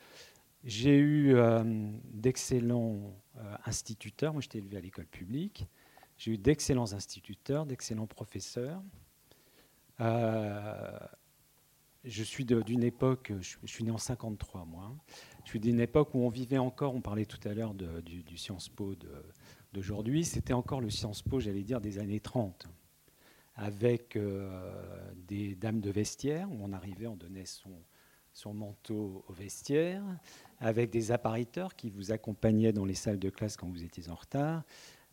J'ai 0.63 0.95
eu 0.95 1.35
euh, 1.35 1.91
d'excellents 2.05 3.13
euh, 3.37 3.55
instituteurs. 3.65 4.31
Moi, 4.31 4.41
j'étais 4.41 4.59
élevé 4.59 4.77
à 4.77 4.79
l'école 4.79 5.07
publique. 5.07 5.67
J'ai 6.17 6.31
eu 6.31 6.37
d'excellents 6.37 6.93
instituteurs, 6.93 7.65
d'excellents 7.65 8.07
professeurs. 8.07 8.81
Euh, 9.99 10.97
je 12.05 12.23
suis 12.23 12.45
d'une 12.45 12.83
époque, 12.83 13.33
je, 13.41 13.57
suis 13.65 13.83
né 13.83 13.91
en 13.91 13.97
53 13.97 14.65
moi, 14.65 14.95
je 15.43 15.49
suis 15.49 15.59
d'une 15.59 15.79
époque 15.79 16.13
où 16.13 16.19
on 16.19 16.29
vivait 16.29 16.57
encore, 16.57 16.95
on 16.95 17.01
parlait 17.01 17.25
tout 17.25 17.39
à 17.47 17.53
l'heure 17.53 17.73
du, 17.73 18.23
du, 18.23 18.37
Sciences 18.37 18.69
Po 18.69 18.95
d'aujourd'hui, 19.73 20.23
c'était 20.23 20.53
encore 20.53 20.81
le 20.81 20.89
Sciences 20.89 21.21
Po, 21.21 21.39
j'allais 21.39 21.63
dire, 21.63 21.81
des 21.81 21.97
années 21.97 22.19
30, 22.19 22.67
avec 23.55 24.15
euh, 24.15 25.11
des 25.27 25.55
dames 25.55 25.81
de 25.81 25.89
vestiaire, 25.89 26.49
où 26.51 26.57
on 26.61 26.71
arrivait, 26.73 27.07
on 27.07 27.15
donnait 27.15 27.45
son, 27.45 27.71
son 28.33 28.53
manteau 28.53 29.25
au 29.27 29.33
vestiaire, 29.33 30.03
avec 30.59 30.91
des 30.91 31.11
appariteurs 31.11 31.75
qui 31.75 31.89
vous 31.89 32.11
accompagnaient 32.11 32.73
dans 32.73 32.85
les 32.85 32.93
salles 32.93 33.19
de 33.19 33.29
classe 33.29 33.57
quand 33.57 33.67
vous 33.67 33.83
étiez 33.83 34.09
en 34.09 34.15
retard, 34.15 34.63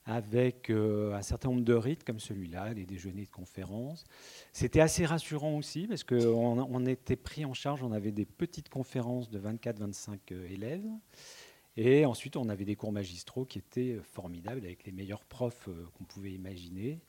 avec 0.05 0.71
euh, 0.71 1.15
un 1.15 1.23
certain 1.23 1.49
nombre 1.49 1.63
de 1.63 1.75
rites 1.75 2.05
comme 2.05 2.19
celui-là, 2.19 2.73
les 2.73 2.85
déjeuners 2.85 3.25
de 3.25 3.31
conférences. 3.31 4.05
C'était 4.53 4.81
assez 4.81 5.07
rassurant 5.07 5.57
aussi 5.57 5.87
parce 5.87 6.03
qu'on 6.03 6.59
on 6.59 6.87
était 6.87 7.17
pris 7.17 7.45
en 7.45 7.55
charge, 7.55 7.83
on 7.83 7.93
avait 7.93 8.11
des 8.11 8.27
petites 8.27 8.69
conférences 8.69 9.31
de 9.31 9.39
24-25 9.39 10.19
euh, 10.33 10.49
élèves. 10.49 10.87
Et 11.77 12.05
ensuite, 12.05 12.37
on 12.37 12.49
avait 12.49 12.67
des 12.67 12.77
cours 12.77 12.93
magistraux 12.93 13.45
qui 13.45 13.59
étaient 13.59 13.95
euh, 13.95 14.03
formidables 14.03 14.65
avec 14.65 14.85
les 14.85 14.93
meilleurs 14.93 15.25
profs 15.25 15.69
qu'on 15.95 16.05
pouvait 16.05 16.33
imaginer. 16.33 17.01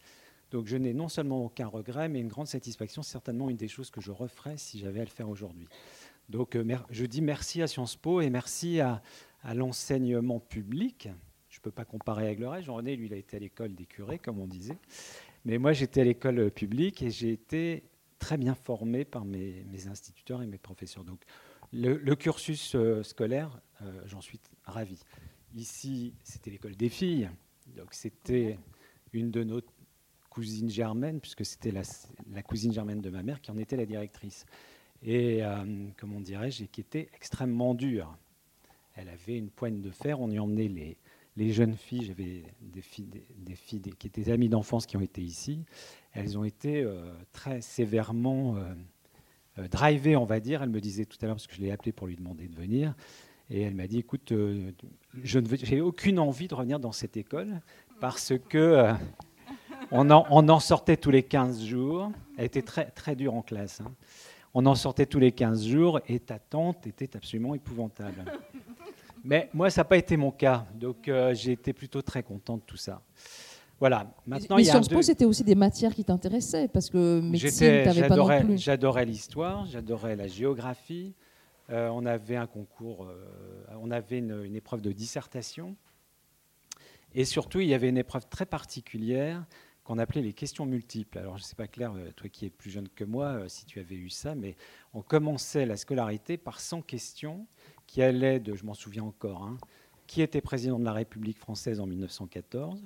Donc 0.51 0.67
je 0.67 0.77
n'ai 0.77 0.93
non 0.93 1.09
seulement 1.09 1.45
aucun 1.45 1.65
regret, 1.65 2.09
mais 2.09 2.19
une 2.19 2.27
grande 2.27 2.47
satisfaction, 2.47 3.01
certainement 3.01 3.49
une 3.49 3.57
des 3.57 3.67
choses 3.67 3.89
que 3.89 4.01
je 4.01 4.11
referais 4.11 4.57
si 4.57 4.77
j'avais 4.77 4.99
à 4.99 5.03
le 5.03 5.09
faire 5.09 5.27
aujourd'hui. 5.27 5.67
Donc 6.29 6.55
je 6.91 7.05
dis 7.07 7.21
merci 7.21 7.63
à 7.63 7.67
Sciences 7.67 7.95
Po 7.95 8.21
et 8.21 8.29
merci 8.29 8.79
à 8.79 9.01
l'enseignement 9.55 10.39
public, 10.39 11.09
peux 11.63 11.71
pas 11.71 11.85
comparer 11.85 12.25
avec 12.25 12.39
le 12.39 12.47
reste. 12.47 12.65
Jean-René, 12.65 12.95
lui, 12.95 13.07
il 13.07 13.13
a 13.13 13.17
été 13.17 13.37
à 13.37 13.39
l'école 13.39 13.73
des 13.73 13.85
curés, 13.85 14.19
comme 14.19 14.39
on 14.39 14.47
disait. 14.47 14.77
Mais 15.45 15.57
moi, 15.57 15.73
j'étais 15.73 16.01
à 16.01 16.03
l'école 16.03 16.51
publique 16.51 17.01
et 17.01 17.09
j'ai 17.09 17.31
été 17.31 17.83
très 18.19 18.37
bien 18.37 18.53
formé 18.53 19.05
par 19.05 19.25
mes, 19.25 19.65
instituteurs 19.87 20.41
et 20.41 20.47
mes 20.47 20.57
professeurs. 20.57 21.03
Donc, 21.03 21.21
le, 21.71 21.97
cursus 22.15 22.75
euh, 22.75 23.01
scolaire, 23.01 23.59
euh, 23.81 24.01
j'en 24.05 24.21
suis 24.21 24.39
ravi. 24.65 24.99
Ici, 25.55 26.13
c'était 26.23 26.51
l'école 26.51 26.75
des 26.75 26.89
filles. 26.89 27.29
Donc, 27.75 27.93
c'était 27.93 28.59
une 29.11 29.31
de 29.31 29.43
nos 29.43 29.61
cousines 30.29 30.69
germaines, 30.69 31.19
puisque 31.19 31.45
c'était 31.45 31.71
la, 31.71 32.43
cousine 32.43 32.73
germaine 32.73 33.01
de 33.01 33.09
ma 33.09 33.23
mère 33.23 33.41
qui 33.41 33.51
en 33.51 33.57
était 33.57 33.77
la 33.77 33.85
directrice. 33.85 34.45
Et, 35.01 35.43
euh, 35.43 35.87
comment 35.97 36.19
dirais-je, 36.19 36.65
qui 36.65 36.81
était 36.81 37.09
extrêmement 37.13 37.73
dure. 37.73 38.15
Elle 38.95 39.09
avait 39.09 39.37
une 39.37 39.49
poigne 39.49 39.81
de 39.81 39.91
fer, 39.91 40.21
on 40.21 40.29
y 40.29 40.39
emmenait 40.39 40.67
les, 40.67 40.97
les 41.35 41.51
jeunes 41.51 41.75
filles, 41.75 42.05
j'avais 42.05 42.43
des 42.61 42.81
filles, 42.81 43.91
qui 43.97 44.07
étaient 44.07 44.31
amies 44.31 44.49
d'enfance 44.49 44.85
qui 44.85 44.97
ont 44.97 45.01
été 45.01 45.21
ici, 45.21 45.63
elles 46.13 46.37
ont 46.37 46.43
été 46.43 46.83
euh, 46.83 47.11
très 47.31 47.61
sévèrement 47.61 48.55
euh, 48.55 48.61
euh, 49.59 49.67
drivées, 49.67 50.15
on 50.15 50.25
va 50.25 50.39
dire. 50.39 50.61
Elle 50.61 50.69
me 50.69 50.81
disait 50.81 51.05
tout 51.05 51.17
à 51.21 51.25
l'heure, 51.25 51.35
parce 51.35 51.47
que 51.47 51.55
je 51.55 51.61
l'ai 51.61 51.71
appelée 51.71 51.91
pour 51.91 52.07
lui 52.07 52.15
demander 52.15 52.47
de 52.47 52.55
venir, 52.55 52.93
et 53.49 53.61
elle 53.61 53.75
m'a 53.75 53.87
dit, 53.87 53.99
écoute, 53.99 54.33
je 55.23 55.39
n'ai 55.39 55.81
aucune 55.81 56.19
envie 56.19 56.47
de 56.47 56.55
revenir 56.55 56.79
dans 56.79 56.91
cette 56.91 57.17
école, 57.17 57.61
parce 57.99 58.33
que 58.49 58.93
on, 59.91 60.09
en, 60.09 60.59
sortait 60.59 60.97
tous 60.97 61.11
les 61.11 61.23
15 61.23 61.63
jours. 61.63 62.11
Elle 62.37 62.45
était 62.45 62.61
très, 62.61 62.85
très 62.85 63.15
dure 63.15 63.35
en 63.35 63.41
classe. 63.41 63.81
Hein. 63.81 63.91
On 64.55 64.65
en 64.65 64.75
sortait 64.75 65.05
tous 65.05 65.19
les 65.19 65.31
15 65.31 65.65
jours, 65.65 65.99
et 66.07 66.19
ta 66.19 66.39
tante 66.39 66.87
était 66.87 67.15
absolument 67.15 67.53
épouvantable. 67.53 68.23
Mais 69.23 69.49
moi, 69.53 69.69
ça 69.69 69.81
n'a 69.81 69.85
pas 69.85 69.97
été 69.97 70.17
mon 70.17 70.31
cas. 70.31 70.65
Donc, 70.75 71.07
euh, 71.07 71.33
j'ai 71.33 71.53
été 71.53 71.71
plutôt 71.71 72.01
très 72.01 72.23
content 72.23 72.57
de 72.57 72.61
tout 72.61 72.77
ça. 72.77 73.01
Voilà. 73.79 74.13
Maintenant, 74.25 74.57
mais 74.57 74.63
Sciences 74.63 74.89
Po, 74.89 75.01
c'était 75.01 75.25
aussi 75.25 75.43
des 75.43 75.55
matières 75.55 75.93
qui 75.93 76.03
t'intéressaient 76.03 76.67
parce 76.67 76.89
que 76.89 77.21
médecine, 77.21 77.83
t'avais 77.83 78.07
pas 78.07 78.15
non 78.15 78.39
plus. 78.41 78.57
J'adorais 78.57 79.05
l'histoire, 79.05 79.65
j'adorais 79.65 80.15
la 80.15 80.27
géographie. 80.27 81.13
Euh, 81.69 81.89
on 81.89 82.05
avait 82.05 82.35
un 82.35 82.45
concours, 82.45 83.05
euh, 83.05 83.25
on 83.81 83.89
avait 83.89 84.19
une, 84.19 84.43
une, 84.43 84.55
épreuve 84.55 84.81
de 84.81 84.91
dissertation. 84.91 85.75
Et 87.15 87.23
surtout, 87.23 87.61
il 87.61 87.67
y 87.67 87.73
avait 87.73 87.87
une 87.87 87.97
épreuve 87.97 88.27
très 88.27 88.45
particulière 88.45 89.45
qu'on 89.85 89.97
appelait 89.97 90.21
les 90.21 90.33
questions 90.33 90.65
multiples. 90.65 91.17
Alors, 91.17 91.37
je 91.37 91.43
ne 91.43 91.47
sais 91.47 91.55
pas, 91.55 91.67
Claire, 91.67 91.93
toi 92.15 92.29
qui 92.29 92.45
es 92.45 92.49
plus 92.49 92.69
jeune 92.69 92.89
que 92.89 93.03
moi, 93.03 93.47
si 93.47 93.65
tu 93.65 93.79
avais 93.79 93.95
eu 93.95 94.09
ça, 94.09 94.35
mais 94.35 94.55
on 94.93 95.01
commençait 95.01 95.65
la 95.65 95.77
scolarité 95.77 96.37
par 96.37 96.59
100 96.59 96.81
questions 96.81 97.47
qui 97.87 98.01
allait 98.01 98.39
de, 98.39 98.55
je 98.55 98.65
m'en 98.65 98.73
souviens 98.73 99.03
encore, 99.03 99.43
hein, 99.43 99.57
qui 100.07 100.21
était 100.21 100.41
président 100.41 100.79
de 100.79 100.85
la 100.85 100.93
République 100.93 101.37
française 101.37 101.79
en 101.79 101.87
1914 101.87 102.83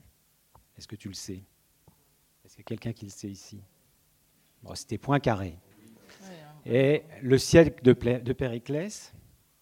Est-ce 0.77 0.88
que 0.88 0.96
tu 0.96 1.08
le 1.08 1.13
sais? 1.13 1.44
Est-ce 2.46 2.56
qu'il 2.56 2.62
y 2.62 2.66
a 2.66 2.70
quelqu'un 2.70 2.94
qui 2.94 3.06
le 3.06 3.12
sait 3.12 3.30
ici? 3.30 3.62
C'était 4.74 4.98
Poincaré. 4.98 5.58
Et 6.66 7.04
le 7.22 7.38
siècle 7.38 7.82
de, 7.84 7.94
de, 7.94 8.34
Périclès, 8.34 9.13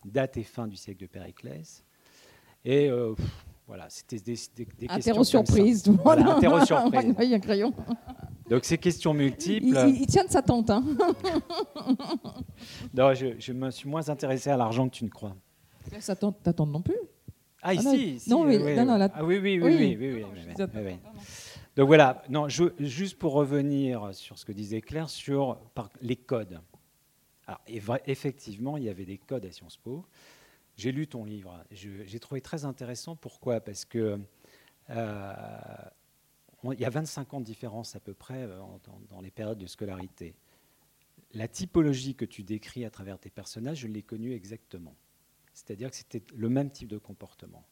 date 0.04 0.38
et 0.38 0.44
fin 0.44 0.68
du 0.68 0.76
siècle 0.76 1.02
de 1.02 1.06
Périclès. 1.08 1.84
Et 2.64 2.90
euh, 2.90 3.14
voilà, 3.68 3.90
c'était 3.90 4.18
des, 4.18 4.36
des, 4.56 4.66
des 4.66 4.88
questions. 4.88 5.24
surprise, 5.24 5.88
voilà, 6.04 6.38
un 7.36 7.40
crayon. 7.40 7.74
Donc 8.50 8.64
ces 8.64 8.78
questions 8.78 9.14
multiples. 9.14 9.66
Il, 9.88 10.02
il, 10.02 10.08
tient 10.08 10.24
de 10.24 10.30
sa 10.30 10.42
tante. 10.42 10.70
Hein. 10.70 10.84
non, 12.94 13.14
je, 13.14 13.52
me 13.52 13.72
suis 13.72 13.90
moins 13.90 14.08
intéressé 14.10 14.50
à 14.50 14.58
l'argent 14.58 14.88
que 14.88 14.96
tu 14.96 15.04
ne 15.04 15.10
crois. 15.10 15.36
Ça 16.00 16.16
tante, 16.16 16.42
ta 16.44 16.54
tante 16.54 16.72
non 16.72 16.82
plus 16.82 16.98
Ah, 17.62 17.74
ici, 17.74 18.22
Non, 18.28 18.44
oui, 18.46 18.58
non, 18.76 18.86
non, 18.86 19.10
ah, 19.14 19.24
oui, 19.24 19.38
oui, 19.38 19.60
oui, 19.60 19.98
oui, 20.00 20.26
oui, 20.76 20.98
Donc 21.76 21.88
voilà, 21.88 22.24
non, 22.30 22.48
je, 22.48 22.66
juste 22.80 23.18
pour 23.18 23.34
revenir 23.34 24.14
sur 24.14 24.38
ce 24.38 24.46
que 24.46 24.52
disait 24.52 24.82
Claire 24.82 25.10
sur 25.10 25.58
par, 25.74 25.90
les 26.02 26.16
codes. 26.16 26.60
Alors, 27.48 27.62
effectivement, 28.06 28.78
il 28.78 28.84
y 28.84 28.90
avait 28.90 29.06
des 29.06 29.18
codes 29.18 29.46
à 29.46 29.52
Sciences 29.52 29.78
Po. 29.78 30.06
J'ai 30.78 30.92
lu 30.92 31.08
ton 31.08 31.24
livre. 31.24 31.64
J'ai 31.72 32.20
trouvé 32.20 32.42
très 32.42 32.66
intéressant. 32.66 33.16
Pourquoi? 33.16 33.60
Parce 33.60 33.86
que 33.86 34.20
euh, 34.90 35.34
il 36.74 36.80
y 36.80 36.86
a 36.86 36.90
25 36.90 37.34
ans 37.34 37.40
de 37.40 37.46
différence 37.46 37.96
à 37.96 38.00
peu 38.00 38.14
près 38.14 38.44
euh, 38.44 38.60
dans, 39.10 39.22
les 39.22 39.32
périodes 39.32 39.58
de 39.58 39.68
scolarité. 39.68 40.36
La 41.34 41.48
typologie 41.48 42.16
que 42.16 42.26
tu 42.26 42.44
décris 42.44 42.86
à 42.86 42.90
travers 42.90 43.20
tes 43.20 43.30
personnages, 43.30 43.80
je 43.80 43.88
l'ai 43.88 44.04
connue 44.04 44.34
exactement. 44.34 44.96
C'est-à-dire 45.54 45.90
que 45.90 45.96
c'était 45.96 46.24
le 46.34 46.50
même 46.50 46.70
type 46.70 46.88
de 46.88 46.98
comportement. 46.98 47.66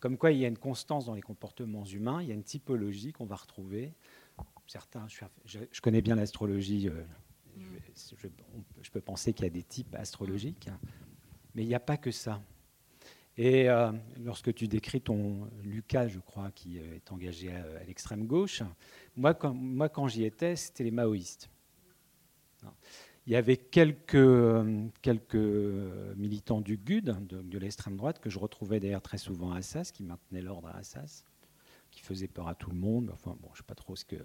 Comme 0.00 0.16
quoi, 0.16 0.30
il 0.30 0.38
y 0.38 0.44
a 0.44 0.48
une 0.48 0.58
constance 0.58 1.06
dans 1.06 1.14
les 1.14 1.22
comportements 1.22 1.84
humains, 1.84 2.22
il 2.22 2.28
y 2.28 2.30
a 2.30 2.34
une 2.34 2.44
typologie 2.44 3.12
qu'on 3.12 3.26
va 3.26 3.36
retrouver. 3.36 3.94
Certains, 4.66 5.06
je, 5.44 5.80
connais 5.80 6.02
bien 6.02 6.14
l'astrologie, 6.14 6.88
euh, 6.88 7.02
je, 8.82 8.90
peux 8.90 9.00
penser 9.00 9.32
qu'il 9.32 9.44
y 9.44 9.48
a 9.48 9.50
des 9.50 9.62
types 9.62 9.94
astrologiques, 9.94 10.68
mais 11.54 11.64
il 11.64 11.68
n'y 11.68 11.74
a 11.74 11.80
pas 11.80 11.96
que 11.96 12.10
ça. 12.12 12.42
Et 13.40 13.70
euh, 13.70 13.92
lorsque 14.24 14.52
tu 14.52 14.66
décris 14.66 15.00
ton 15.00 15.48
Lucas, 15.62 16.08
je 16.08 16.18
crois, 16.18 16.50
qui 16.50 16.80
euh, 16.80 16.96
est 16.96 17.12
engagé 17.12 17.52
à, 17.52 17.84
l'extrême 17.84 18.26
gauche, 18.26 18.64
moi 19.14 19.32
quand, 19.32 19.54
moi, 19.54 19.88
quand 19.88 20.08
j'y 20.08 20.24
étais, 20.24 20.56
c'était 20.56 20.82
les 20.82 20.90
maoïstes. 20.90 21.48
Il 23.26 23.32
y 23.32 23.36
avait 23.36 23.56
quelques, 23.56 24.16
euh, 24.16 24.88
quelques 25.02 25.36
militants 26.16 26.60
du 26.60 26.78
GUD, 26.78 27.14
de, 27.28 27.58
l'extrême 27.58 27.96
droite, 27.96 28.18
que 28.18 28.28
je 28.28 28.40
retrouvais 28.40 28.80
d'ailleurs 28.80 29.02
très 29.02 29.18
souvent 29.18 29.52
à 29.52 29.58
Assas, 29.58 29.92
qui 29.92 30.02
maintenaient 30.02 30.42
l'ordre 30.42 30.66
à 30.66 30.78
Assas, 30.78 31.24
qui 31.92 32.00
faisaient 32.00 32.26
peur 32.26 32.48
à 32.48 32.56
tout 32.56 32.70
le 32.70 32.76
monde. 32.76 33.10
Enfin, 33.12 33.36
bon, 33.40 33.50
je 33.50 33.52
ne 33.52 33.56
sais 33.58 33.62
pas 33.62 33.76
trop 33.76 33.94
ce 33.94 34.04
qu'ils 34.04 34.18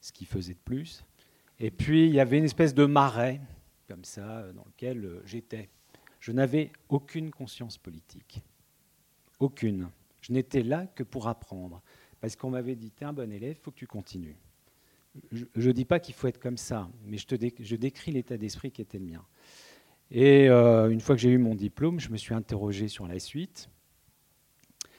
ce 0.00 0.24
faisaient 0.24 0.54
de 0.54 0.58
plus. 0.58 1.04
Et 1.60 1.70
puis, 1.70 2.06
il 2.06 2.14
y 2.14 2.18
avait 2.18 2.38
une 2.38 2.44
espèce 2.44 2.74
de 2.74 2.84
marais, 2.84 3.40
comme 3.86 4.04
ça, 4.04 4.50
dans 4.54 4.64
lequel 4.64 5.20
j'étais. 5.24 5.68
Je 6.18 6.32
n'avais 6.32 6.72
aucune 6.88 7.30
conscience 7.30 7.78
politique. 7.78 8.42
Aucune. 9.38 9.88
Je 10.20 10.32
n'étais 10.32 10.62
là 10.62 10.86
que 10.86 11.02
pour 11.02 11.28
apprendre. 11.28 11.82
Parce 12.20 12.36
qu'on 12.36 12.50
m'avait 12.50 12.74
dit, 12.74 12.90
tu 12.90 13.04
es 13.04 13.06
un 13.06 13.12
bon 13.12 13.30
élève, 13.30 13.56
il 13.58 13.62
faut 13.62 13.70
que 13.70 13.76
tu 13.76 13.86
continues. 13.86 14.36
Je 15.32 15.68
ne 15.68 15.72
dis 15.72 15.84
pas 15.84 16.00
qu'il 16.00 16.14
faut 16.14 16.26
être 16.26 16.40
comme 16.40 16.56
ça, 16.56 16.88
mais 17.04 17.16
je, 17.16 17.26
te 17.26 17.36
je 17.60 17.76
décris 17.76 18.12
l'état 18.12 18.36
d'esprit 18.36 18.70
qui 18.70 18.82
était 18.82 18.98
le 18.98 19.06
mien. 19.06 19.24
Et 20.10 20.48
euh, 20.48 20.90
une 20.90 21.00
fois 21.00 21.14
que 21.14 21.20
j'ai 21.20 21.30
eu 21.30 21.38
mon 21.38 21.54
diplôme, 21.54 22.00
je 22.00 22.10
me 22.10 22.16
suis 22.16 22.34
interrogé 22.34 22.88
sur 22.88 23.06
la 23.06 23.18
suite. 23.18 23.68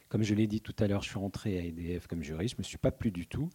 Comme 0.10 0.24
je 0.24 0.34
l'ai 0.34 0.48
dit 0.48 0.62
tout 0.62 0.75
à 0.79 0.88
l'heure, 0.88 1.03
je 1.03 1.10
suis 1.10 1.20
rentré 1.20 1.58
à 1.58 1.62
EDF 1.62 2.08
comme 2.08 2.24
juriste, 2.24 2.56
je 2.56 2.56
ne 2.56 2.62
me 2.62 2.63
suis 2.63 2.77
pas 2.77 2.91
plu 2.91 3.12
du 3.12 3.27
tout. 3.27 3.50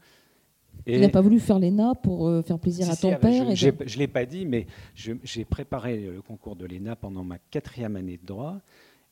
Et 0.87 0.95
tu 0.95 1.01
n'as 1.01 1.09
pas 1.11 1.21
voulu 1.21 1.39
faire 1.39 1.59
l'ENA 1.59 1.95
pour 1.95 2.29
euh, 2.29 2.43
faire 2.43 2.59
plaisir 2.59 2.91
à 2.91 2.97
ton 2.97 3.15
père 3.17 3.55
Je 3.55 3.69
ne 3.69 3.99
l'ai 3.99 4.09
pas 4.09 4.25
dit, 4.25 4.47
mais 4.47 4.67
j'ai 4.95 5.45
préparé 5.45 5.99
le 5.99 6.23
concours 6.23 6.57
de 6.57 6.67
l'ENA 6.67 6.97
pendant 6.97 7.25
ma 7.25 7.39
quatrième 7.39 7.97
année 7.97 8.17
de 8.17 8.27
droit. 8.27 8.61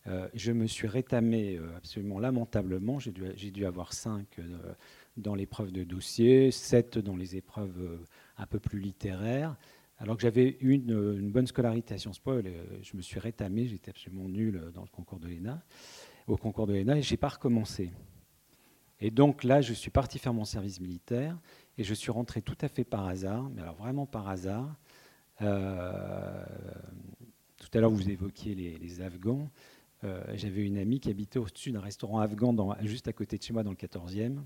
Euh, 0.07 0.29
je 0.33 0.53
me 0.53 0.67
suis 0.67 0.89
rétamé 0.89 1.57
euh, 1.57 1.77
absolument 1.77 2.19
lamentablement. 2.19 2.99
J'ai 2.99 3.13
dû, 3.51 3.67
avoir 3.67 3.93
5 3.93 4.27
euh, 4.39 4.75
dans 5.17 5.35
l'épreuve 5.35 5.73
de 5.73 5.85
dossier, 5.85 6.51
7 6.51 6.99
dans 6.99 7.17
les 7.17 7.37
épreuves 7.37 8.01
un 8.39 8.47
peu 8.47 8.59
plus 8.59 8.81
littéraires. 8.81 9.57
Alors 9.99 10.17
que 10.17 10.23
j'avais 10.23 10.57
eu 10.61 10.73
une, 10.73 11.31
bonne 11.31 11.47
scolarité 11.47 11.93
à 11.95 11.99
Sciences 11.99 12.19
Po, 12.19 12.41
je 12.41 12.97
me 12.97 13.03
suis 13.03 13.21
rétamé, 13.21 13.67
j'étais 13.67 13.91
absolument 13.91 14.31
nul 14.31 14.71
dans 14.73 14.81
le 14.81 14.89
concours 14.89 15.19
de 15.21 15.29
l'ENA, 15.29 15.63
au 16.27 16.39
concours 16.39 16.67
de 16.67 16.73
l'ENA, 16.73 16.97
et 16.97 17.03
je 17.03 17.13
n'ai 17.13 17.19
pas 17.19 17.29
recommencé. 17.29 17.91
Et 18.99 19.11
donc 19.11 19.45
là, 19.45 19.61
je 19.61 19.75
suis 19.75 19.91
parti 19.91 20.19
faire 20.19 20.33
mon 20.33 20.47
service 20.47 20.81
militaire, 20.81 21.39
et 21.77 21.85
je 21.85 21.93
suis 21.93 22.11
rentré 22.11 22.41
tout 22.41 22.57
à 22.63 22.69
fait 22.69 22.85
par 22.85 23.07
hasard, 23.07 23.51
mais 23.51 23.61
alors 23.61 23.75
vraiment 23.75 24.07
par 24.07 24.31
hasard. 24.31 24.75
tout 25.39 25.45
à 25.45 26.39
l'heure, 27.75 27.91
vous 27.91 28.09
évoquiez 28.09 28.55
les 28.55 29.03
Afghans. 29.03 29.51
Euh, 30.05 30.23
j'avais 30.35 30.63
une 30.63 30.79
amie 30.79 31.01
qui 31.01 31.11
habitait 31.11 31.39
au-dessus 31.39 31.73
d'un 31.73 31.81
restaurant 31.81 32.21
afghan 32.21 32.55
juste 32.83 33.09
à 33.09 33.13
côté 33.13 33.37
de 33.37 33.43
chez 33.43 33.53
moi 33.53 33.63
dans 33.63 33.71
le 33.71 33.77
14e. 33.77 34.39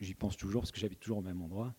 J'y 0.00 0.14
pense 0.14 0.36
toujours 0.36 0.62
parce 0.62 0.72
que 0.72 0.78
j'habite 0.78 1.00
toujours 1.00 1.18
au 1.18 1.22
même 1.22 1.42
endroit. 1.42 1.74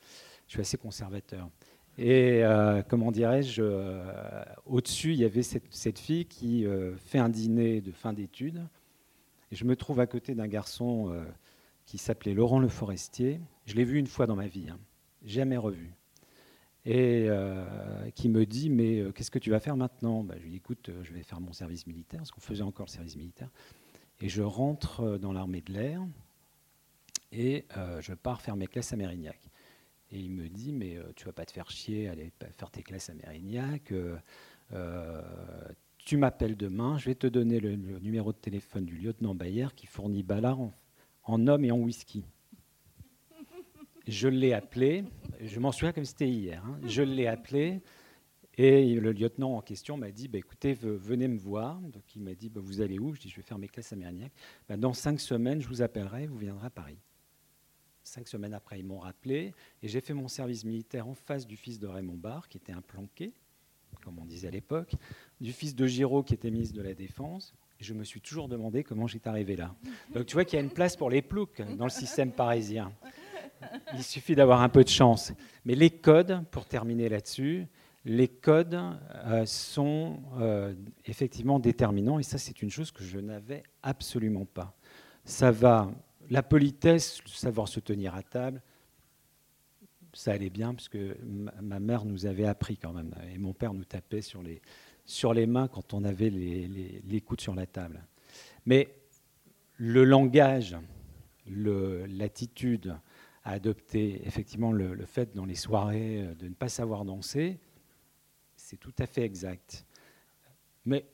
Je 0.47 0.53
suis 0.53 0.61
assez 0.61 0.77
conservateur. 0.77 1.49
Et 1.97 2.43
euh, 2.43 2.83
comment 2.83 3.11
dirais-je, 3.11 3.61
euh, 3.63 4.43
au-dessus, 4.65 5.13
il 5.13 5.19
y 5.19 5.23
avait 5.23 5.43
cette, 5.43 5.99
fille 5.99 6.25
qui 6.25 6.65
fait 6.97 7.19
un 7.19 7.29
dîner 7.29 7.81
de 7.81 7.91
fin 7.91 8.11
d'études. 8.11 8.67
Et 9.51 9.55
je 9.55 9.63
me 9.63 9.75
trouve 9.75 9.99
à 10.01 10.07
côté 10.07 10.35
d'un 10.35 10.47
garçon 10.47 11.15
qui 11.85 11.97
s'appelait 11.97 12.33
Laurent 12.33 12.59
Le 12.59 12.67
Forestier. 12.67 13.39
Je 13.65 13.75
l'ai 13.75 13.85
vu 13.85 13.97
une 13.97 14.07
fois 14.07 14.27
dans 14.27 14.35
ma 14.35 14.47
vie, 14.47 14.67
hein. 14.69 14.79
jamais 15.23 15.57
revu 15.57 15.95
et 16.85 17.25
euh, 17.29 17.65
qui 18.13 18.29
me 18.29 18.45
dit 18.45 18.69
Mais 18.69 18.99
euh, 18.99 19.11
qu'est-ce 19.11 19.31
que 19.31 19.39
tu 19.39 19.49
vas 19.49 19.59
faire 19.59 19.75
maintenant? 19.75 20.23
Bah, 20.23 20.35
Je 20.37 20.43
lui 20.43 20.51
dis 20.51 20.57
Écoute, 20.57 20.89
euh, 20.89 21.03
je 21.03 21.13
vais 21.13 21.23
faire 21.23 21.41
mon 21.41 21.51
service 21.51 21.87
militaire, 21.87 22.19
parce 22.19 22.31
qu'on 22.31 22.41
faisait 22.41 22.63
encore 22.63 22.85
le 22.85 22.91
service 22.91 23.15
militaire. 23.15 23.49
Et 24.21 24.29
je 24.29 24.43
rentre 24.43 25.17
dans 25.17 25.33
l'armée 25.33 25.61
de 25.61 25.73
l'air 25.73 26.01
et 27.33 27.65
je 27.99 28.13
pars 28.13 28.41
faire 28.41 28.55
mes 28.55 28.65
classes 28.65 28.93
à 28.93 28.95
Mérignac. 28.95 29.37
Et 30.09 30.19
il 30.19 30.31
me 30.31 30.47
dit 30.47 30.71
Mais 30.71 30.97
tu 31.17 31.25
vas 31.25 31.33
pas 31.33 31.43
te 31.43 31.51
faire 31.51 31.69
chier, 31.69 32.07
aller 32.07 32.31
faire 32.57 32.71
tes 32.71 32.81
classes 32.81 33.09
à 33.09 33.13
Mérignac. 33.13 33.93
tu 35.97 36.15
m'appelles 36.15 36.55
demain, 36.55 36.97
je 36.97 37.07
vais 37.07 37.15
te 37.15 37.27
donner 37.27 37.59
le, 37.59 37.75
numéro 37.75 38.31
de 38.31 38.37
téléphone 38.37 38.85
du 38.85 38.95
lieutenant 38.95 39.35
Bayer 39.35 39.67
qui 39.75 39.85
fournit 39.85 40.23
Ballard 40.23 40.71
en 41.23 41.45
hommes 41.47 41.65
et 41.65 41.71
en 41.71 41.79
whisky. 41.79 42.23
Je 44.07 44.27
l'ai 44.27 44.53
appelé, 44.53 45.03
je 45.41 45.59
m'en 45.59 45.71
souviens 45.71 45.91
comme 45.91 46.05
c'était 46.05 46.29
hier, 46.29 46.63
hein. 46.65 46.79
je 46.85 47.01
l'ai 47.01 47.27
appelé 47.27 47.81
et 48.57 48.95
le 48.95 49.11
lieutenant 49.11 49.57
en 49.57 49.61
question 49.61 49.97
m'a 49.97 50.11
dit 50.11 50.27
bah, 50.27 50.37
écoutez, 50.37 50.73
venez 50.73 51.27
me 51.27 51.37
voir. 51.37 51.79
Donc 51.81 52.03
il 52.15 52.21
m'a 52.21 52.35
dit 52.35 52.49
bah, 52.49 52.61
vous 52.63 52.81
allez 52.81 52.99
où? 52.99 53.13
Je 53.13 53.19
dis 53.19 53.29
je 53.29 53.35
vais 53.35 53.41
faire 53.41 53.57
mes 53.57 53.67
classes 53.67 53.91
à 53.91 53.95
Mérignac. 53.95 54.31
Bah, 54.69 54.77
dans 54.77 54.93
cinq 54.93 55.19
semaines, 55.19 55.61
je 55.61 55.67
vous 55.67 55.81
appellerai, 55.81 56.27
vous 56.27 56.37
viendrez 56.37 56.67
à 56.67 56.69
Paris. 56.69 56.97
Cinq 58.03 58.27
semaines 58.27 58.53
après, 58.53 58.79
ils 58.79 58.85
m'ont 58.85 58.99
rappelé 58.99 59.53
et 59.81 59.87
j'ai 59.87 59.99
fait 59.99 60.13
mon 60.13 60.27
service 60.27 60.63
militaire 60.63 61.07
en 61.07 61.15
face 61.15 61.47
du 61.47 61.57
fils 61.57 61.79
de 61.79 61.87
Raymond 61.87 62.17
Barre, 62.17 62.47
qui 62.47 62.57
était 62.57 62.71
un 62.71 62.81
planqué, 62.81 63.33
comme 64.03 64.19
on 64.19 64.25
disait 64.25 64.47
à 64.47 64.51
l'époque, 64.51 64.93
du 65.41 65.51
fils 65.51 65.75
de 65.75 65.87
Giraud, 65.87 66.21
qui 66.21 66.35
était 66.35 66.51
ministre 66.51 66.75
de 66.75 66.83
la 66.83 66.93
Défense. 66.93 67.55
je 67.79 67.93
me 67.95 68.03
suis 68.03 68.21
toujours 68.21 68.47
demandé 68.47 68.83
comment 68.83 69.07
j'étais 69.07 69.27
arrivé 69.27 69.55
là. 69.55 69.75
Donc 70.13 70.27
tu 70.27 70.35
vois 70.35 70.45
qu'il 70.45 70.57
y 70.57 70.61
a 70.61 70.63
une 70.63 70.71
place 70.71 70.95
pour 70.95 71.09
les 71.09 71.23
ploucs 71.23 71.61
dans 71.77 71.85
le 71.85 71.89
système 71.89 72.31
parisien. 72.31 72.93
Il 73.93 74.03
suffit 74.03 74.35
d'avoir 74.35 74.61
un 74.61 74.69
peu 74.69 74.83
de 74.83 74.89
chance. 74.89 75.33
Mais 75.65 75.75
les 75.75 75.89
codes, 75.89 76.43
pour 76.51 76.65
terminer 76.65 77.09
là-dessus, 77.09 77.67
les 78.05 78.27
codes 78.27 78.79
euh, 79.25 79.45
sont 79.45 80.19
euh, 80.39 80.75
effectivement 81.05 81.59
déterminants 81.59 82.19
et 82.19 82.23
ça 82.23 82.37
c'est 82.37 82.61
une 82.61 82.69
chose 82.69 82.91
que 82.91 83.03
je 83.03 83.19
n'avais 83.19 83.63
absolument 83.81 84.45
pas. 84.45 84.75
Ça 85.23 85.49
va, 85.49 85.91
la 86.29 86.43
politesse, 86.43 87.19
savoir 87.25 87.67
se 87.67 87.79
tenir 87.79 88.13
à 88.13 88.21
table, 88.21 88.61
ça 90.13 90.31
allait 90.31 90.51
bien 90.51 90.73
parce 90.73 90.87
que 90.87 91.17
ma 91.61 91.79
mère 91.79 92.05
nous 92.05 92.25
avait 92.25 92.45
appris 92.45 92.77
quand 92.77 92.93
même 92.93 93.13
et 93.33 93.37
mon 93.37 93.53
père 93.53 93.73
nous 93.73 93.83
tapait 93.83 94.21
sur 94.21 94.43
les, 94.43 94.61
sur 95.03 95.33
les 95.33 95.47
mains 95.47 95.67
quand 95.67 95.93
on 95.93 96.03
avait 96.03 96.29
les, 96.29 96.67
les, 96.67 97.01
les 97.05 97.21
coudes 97.21 97.41
sur 97.41 97.55
la 97.55 97.65
table. 97.65 98.05
Mais 98.65 98.87
le 99.77 100.05
langage, 100.05 100.77
l'attitude, 101.47 102.95
à 103.45 103.51
adopter 103.51 104.21
effectivement 104.25 104.71
le, 104.71 105.05
fait 105.05 105.33
dans 105.35 105.45
les 105.45 105.55
soirées 105.55 106.23
euh, 106.23 106.33
de 106.33 106.47
ne 106.47 106.53
pas 106.53 106.67
savoir 106.67 107.05
danser, 107.05 107.59
c'est 108.55 108.77
tout 108.77 108.93
à 108.97 109.05
fait 109.05 109.21
exact. 109.21 109.85
Mais 110.85 111.05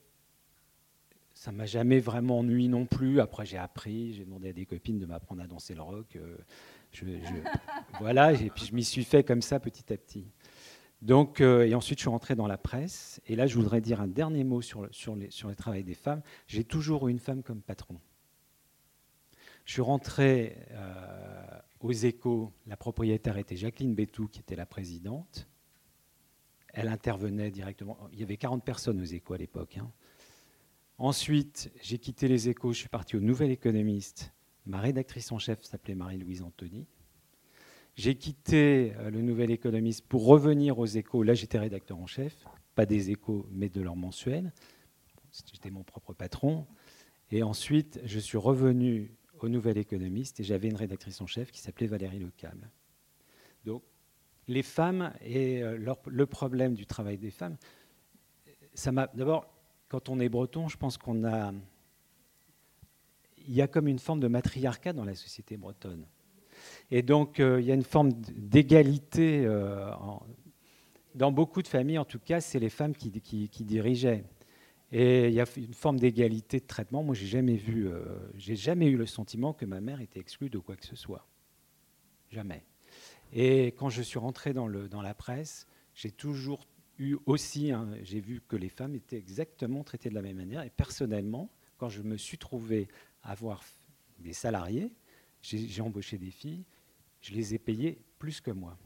ça 1.33 1.51
m'a 1.51 1.65
jamais 1.65 1.99
vraiment 1.99 2.39
ennuyé 2.39 2.69
non 2.69 2.85
plus. 2.85 3.19
Après, 3.19 3.45
j'ai 3.45 3.57
appris, 3.57 4.13
j'ai 4.13 4.23
demandé 4.23 4.49
à 4.49 4.53
des 4.53 4.65
copines 4.65 4.97
de 4.97 5.05
m'apprendre 5.05 5.41
à 5.41 5.47
danser 5.47 5.75
le 5.75 5.81
rock. 5.81 6.15
Euh, 6.15 6.37
je, 6.93 7.05
voilà, 7.99 8.31
et 8.31 8.49
puis 8.49 8.65
je 8.65 8.75
m'y 8.75 8.83
suis 8.83 9.03
fait 9.03 9.23
comme 9.23 9.41
ça 9.41 9.59
petit 9.59 9.91
à 9.91 9.97
petit. 9.97 10.25
Donc, 11.01 11.41
euh, 11.41 11.65
et 11.65 11.75
ensuite, 11.75 11.99
je 11.99 12.03
suis 12.03 12.09
rentré 12.09 12.35
dans 12.35 12.47
la 12.47 12.57
presse. 12.57 13.19
Et 13.27 13.35
là, 13.35 13.45
je 13.45 13.55
voudrais 13.55 13.81
dire 13.81 13.99
un 13.99 14.07
dernier 14.07 14.43
mot 14.45 14.61
sur, 14.61 14.87
sur, 14.91 15.15
les, 15.15 15.31
sur 15.31 15.49
le 15.49 15.55
travail 15.55 15.83
des 15.83 15.95
femmes. 15.95 16.21
J'ai 16.47 16.63
toujours 16.63 17.07
eu 17.07 17.11
une 17.11 17.19
femme 17.19 17.43
comme 17.43 17.61
patron. 17.61 17.99
Je 19.65 19.73
suis 19.73 19.81
rentré 19.81 20.57
aux 21.81 21.91
échos, 21.91 22.53
la 22.67 22.77
propriétaire 22.77 23.37
était 23.37 23.55
Jacqueline 23.55 23.95
Bétou, 23.95 24.27
qui 24.27 24.39
était 24.39 24.55
la 24.55 24.65
présidente. 24.65 25.47
Elle 26.73 26.87
intervenait 26.87 27.51
directement. 27.51 27.97
Il 28.13 28.19
y 28.19 28.23
avait 28.23 28.37
40 28.37 28.63
personnes 28.63 29.01
aux 29.01 29.05
échos 29.05 29.33
à 29.33 29.37
l'époque. 29.37 29.77
Hein. 29.77 29.91
Ensuite, 30.97 31.71
j'ai 31.81 31.97
quitté 31.97 32.27
les 32.27 32.49
échos, 32.49 32.73
je 32.73 32.79
suis 32.79 32.89
parti 32.89 33.15
au 33.15 33.19
Nouvel 33.19 33.51
Économiste. 33.51 34.33
Ma 34.65 34.79
rédactrice 34.79 35.31
en 35.31 35.39
chef 35.39 35.63
s'appelait 35.63 35.95
Marie-Louise 35.95 36.43
Anthony. 36.43 36.85
J'ai 37.95 38.15
quitté 38.15 38.93
euh, 38.97 39.09
le 39.09 39.21
Nouvel 39.21 39.51
Économiste 39.51 40.05
pour 40.07 40.25
revenir 40.25 40.79
aux 40.79 40.85
échos. 40.85 41.23
Là, 41.23 41.33
j'étais 41.33 41.57
rédacteur 41.57 41.97
en 41.97 42.05
chef, 42.07 42.45
pas 42.75 42.85
des 42.85 43.09
échos, 43.09 43.47
mais 43.51 43.69
de 43.69 43.81
leur 43.81 43.95
mensuel. 43.95 44.53
J'étais 45.51 45.71
mon 45.71 45.83
propre 45.83 46.13
patron. 46.13 46.67
Et 47.31 47.43
ensuite, 47.43 47.99
je 48.05 48.19
suis 48.19 48.37
revenu 48.37 49.17
au 49.43 49.49
Nouvel 49.49 49.77
Économiste 49.77 50.39
et 50.39 50.43
j'avais 50.43 50.67
une 50.67 50.75
rédactrice 50.75 51.21
en 51.21 51.27
chef 51.27 51.51
qui 51.51 51.59
s'appelait 51.59 51.87
Valérie 51.87 52.19
Lecable. 52.19 52.69
Donc, 53.65 53.83
les 54.47 54.63
femmes 54.63 55.13
et 55.21 55.63
euh, 55.63 55.77
le 56.07 56.25
problème 56.25 56.73
du 56.73 56.85
travail 56.85 57.17
des 57.17 57.31
femmes, 57.31 57.57
ça 58.73 58.91
m'a. 58.91 59.07
D'abord, 59.13 59.45
quand 59.87 60.09
on 60.09 60.19
est 60.19 60.29
breton, 60.29 60.67
je 60.67 60.77
pense 60.77 60.97
qu'on 60.97 61.23
a. 61.25 61.53
Il 63.47 63.53
y 63.53 63.61
a 63.61 63.67
comme 63.67 63.87
une 63.87 63.99
forme 63.99 64.19
de 64.19 64.27
matriarcat 64.27 64.93
dans 64.93 65.05
la 65.05 65.15
société 65.15 65.57
bretonne. 65.57 66.05
Et 66.91 67.01
donc, 67.01 67.39
euh, 67.39 67.59
il 67.59 67.65
y 67.65 67.71
a 67.71 67.75
une 67.75 67.83
forme 67.83 68.11
d'égalité. 68.13 69.43
Euh, 69.45 69.91
dans 71.15 71.31
beaucoup 71.31 71.61
de 71.61 71.67
familles, 71.67 71.97
en 71.97 72.05
tout 72.05 72.19
cas, 72.19 72.39
c'est 72.39 72.59
les 72.59 72.69
femmes 72.69 72.95
qui, 72.95 73.09
dirigeaient. 73.65 74.23
Et 74.91 75.29
il 75.29 75.33
y 75.33 75.39
a 75.39 75.45
une 75.55 75.73
forme 75.73 75.99
d'égalité 75.99 76.59
de 76.59 76.65
traitement. 76.65 77.01
Moi, 77.03 77.15
j'ai 77.15 77.27
jamais 77.27 77.55
vu, 77.55 77.87
euh, 77.87 78.03
j'ai 78.35 78.55
jamais 78.55 78.87
eu 78.87 78.97
le 78.97 79.05
sentiment 79.05 79.53
que 79.53 79.65
ma 79.65 79.79
mère 79.79 80.01
était 80.01 80.19
exclue 80.19 80.49
de 80.49 80.59
quoi 80.59 80.75
que 80.75 80.85
ce 80.85 80.95
soit. 80.95 81.25
Jamais. 82.29 82.65
Et 83.31 83.67
quand 83.67 83.89
je 83.89 84.01
suis 84.01 84.19
rentré 84.19 84.53
dans, 84.53 84.67
le, 84.67 84.89
dans 84.89 85.01
la 85.01 85.13
presse, 85.13 85.65
j'ai 85.93 86.11
toujours 86.11 86.67
eu 86.97 87.15
aussi, 87.25 87.71
j'ai 88.03 88.19
vu 88.19 88.41
que 88.47 88.55
les 88.55 88.69
femmes 88.69 88.95
étaient 88.95 89.17
exactement 89.17 89.83
traitées 89.83 90.09
de 90.09 90.15
la 90.15 90.21
même 90.21 90.37
manière. 90.37 90.63
Et 90.63 90.69
personnellement, 90.69 91.49
quand 91.77 91.89
je 91.89 92.01
me 92.01 92.17
suis 92.17 92.37
trouvé 92.37 92.87
avoir 93.23 93.63
des 94.19 94.33
salariés, 94.33 94.91
j'ai 95.41 95.81
embauché 95.81 96.17
des 96.17 96.31
filles, 96.31 96.65
je 97.21 97.33
les 97.33 97.55
ai 97.55 97.59
payées 97.59 97.97
plus 98.19 98.41
que 98.41 98.51
moi. 98.51 98.77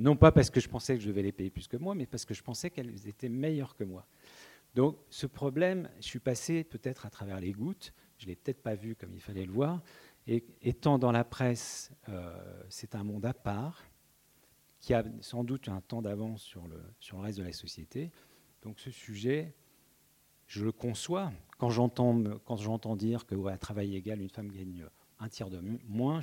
Non 0.00 0.16
pas 0.16 0.32
parce 0.32 0.50
que 0.50 0.60
je 0.60 0.68
pensais 0.68 0.96
que 0.96 1.02
je 1.02 1.08
devais 1.08 1.22
les 1.22 1.32
payer 1.32 1.50
plus 1.50 1.68
que 1.68 1.76
moi, 1.76 1.94
mais 1.94 2.06
parce 2.06 2.24
que 2.24 2.34
je 2.34 2.42
pensais 2.42 2.70
qu'elles 2.70 3.06
étaient 3.08 3.28
meilleures 3.28 3.76
que 3.76 3.84
moi. 3.84 4.06
Donc 4.74 4.98
ce 5.10 5.26
problème, 5.26 5.90
je 6.00 6.06
suis 6.06 6.20
passé 6.20 6.64
peut-être 6.64 7.06
à 7.06 7.10
travers 7.10 7.40
les 7.40 7.52
gouttes, 7.52 7.92
je 8.18 8.24
ne 8.24 8.30
l'ai 8.30 8.36
peut-être 8.36 8.62
pas 8.62 8.74
vu 8.74 8.94
comme 8.94 9.14
il 9.14 9.20
fallait 9.20 9.46
le 9.46 9.52
voir, 9.52 9.82
et 10.26 10.44
étant 10.62 10.98
dans 10.98 11.12
la 11.12 11.24
presse, 11.24 11.90
euh, 12.08 12.62
c'est 12.68 12.94
un 12.94 13.02
monde 13.02 13.24
à 13.24 13.34
part, 13.34 13.84
qui 14.80 14.94
a 14.94 15.04
sans 15.20 15.44
doute 15.44 15.68
un 15.68 15.80
temps 15.80 16.02
d'avance 16.02 16.42
sur 16.42 16.68
le, 16.68 16.80
sur 17.00 17.16
le 17.16 17.24
reste 17.24 17.38
de 17.38 17.44
la 17.44 17.52
société. 17.52 18.10
Donc 18.62 18.78
ce 18.78 18.90
sujet, 18.90 19.54
je 20.46 20.64
le 20.64 20.72
conçois. 20.72 21.32
Quand 21.58 21.70
j'entends, 21.70 22.22
quand 22.44 22.56
j'entends 22.56 22.96
dire 22.96 23.26
que 23.26 23.46
à 23.46 23.58
travail 23.58 23.96
égal, 23.96 24.20
une 24.20 24.28
femme 24.28 24.50
gagne 24.50 24.86
un 25.18 25.28
tiers 25.28 25.50
de 25.50 25.60
moins, 25.86 26.20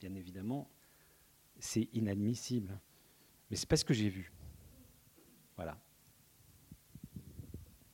bien 0.00 0.14
évidemment, 0.14 0.70
c'est 1.58 1.88
inadmissible. 1.92 2.80
Mais 3.50 3.56
c'est 3.56 3.68
pas 3.68 3.76
ce 3.76 3.84
que 3.84 3.94
j'ai 3.94 4.08
vu. 4.08 4.32
Voilà. 5.56 5.78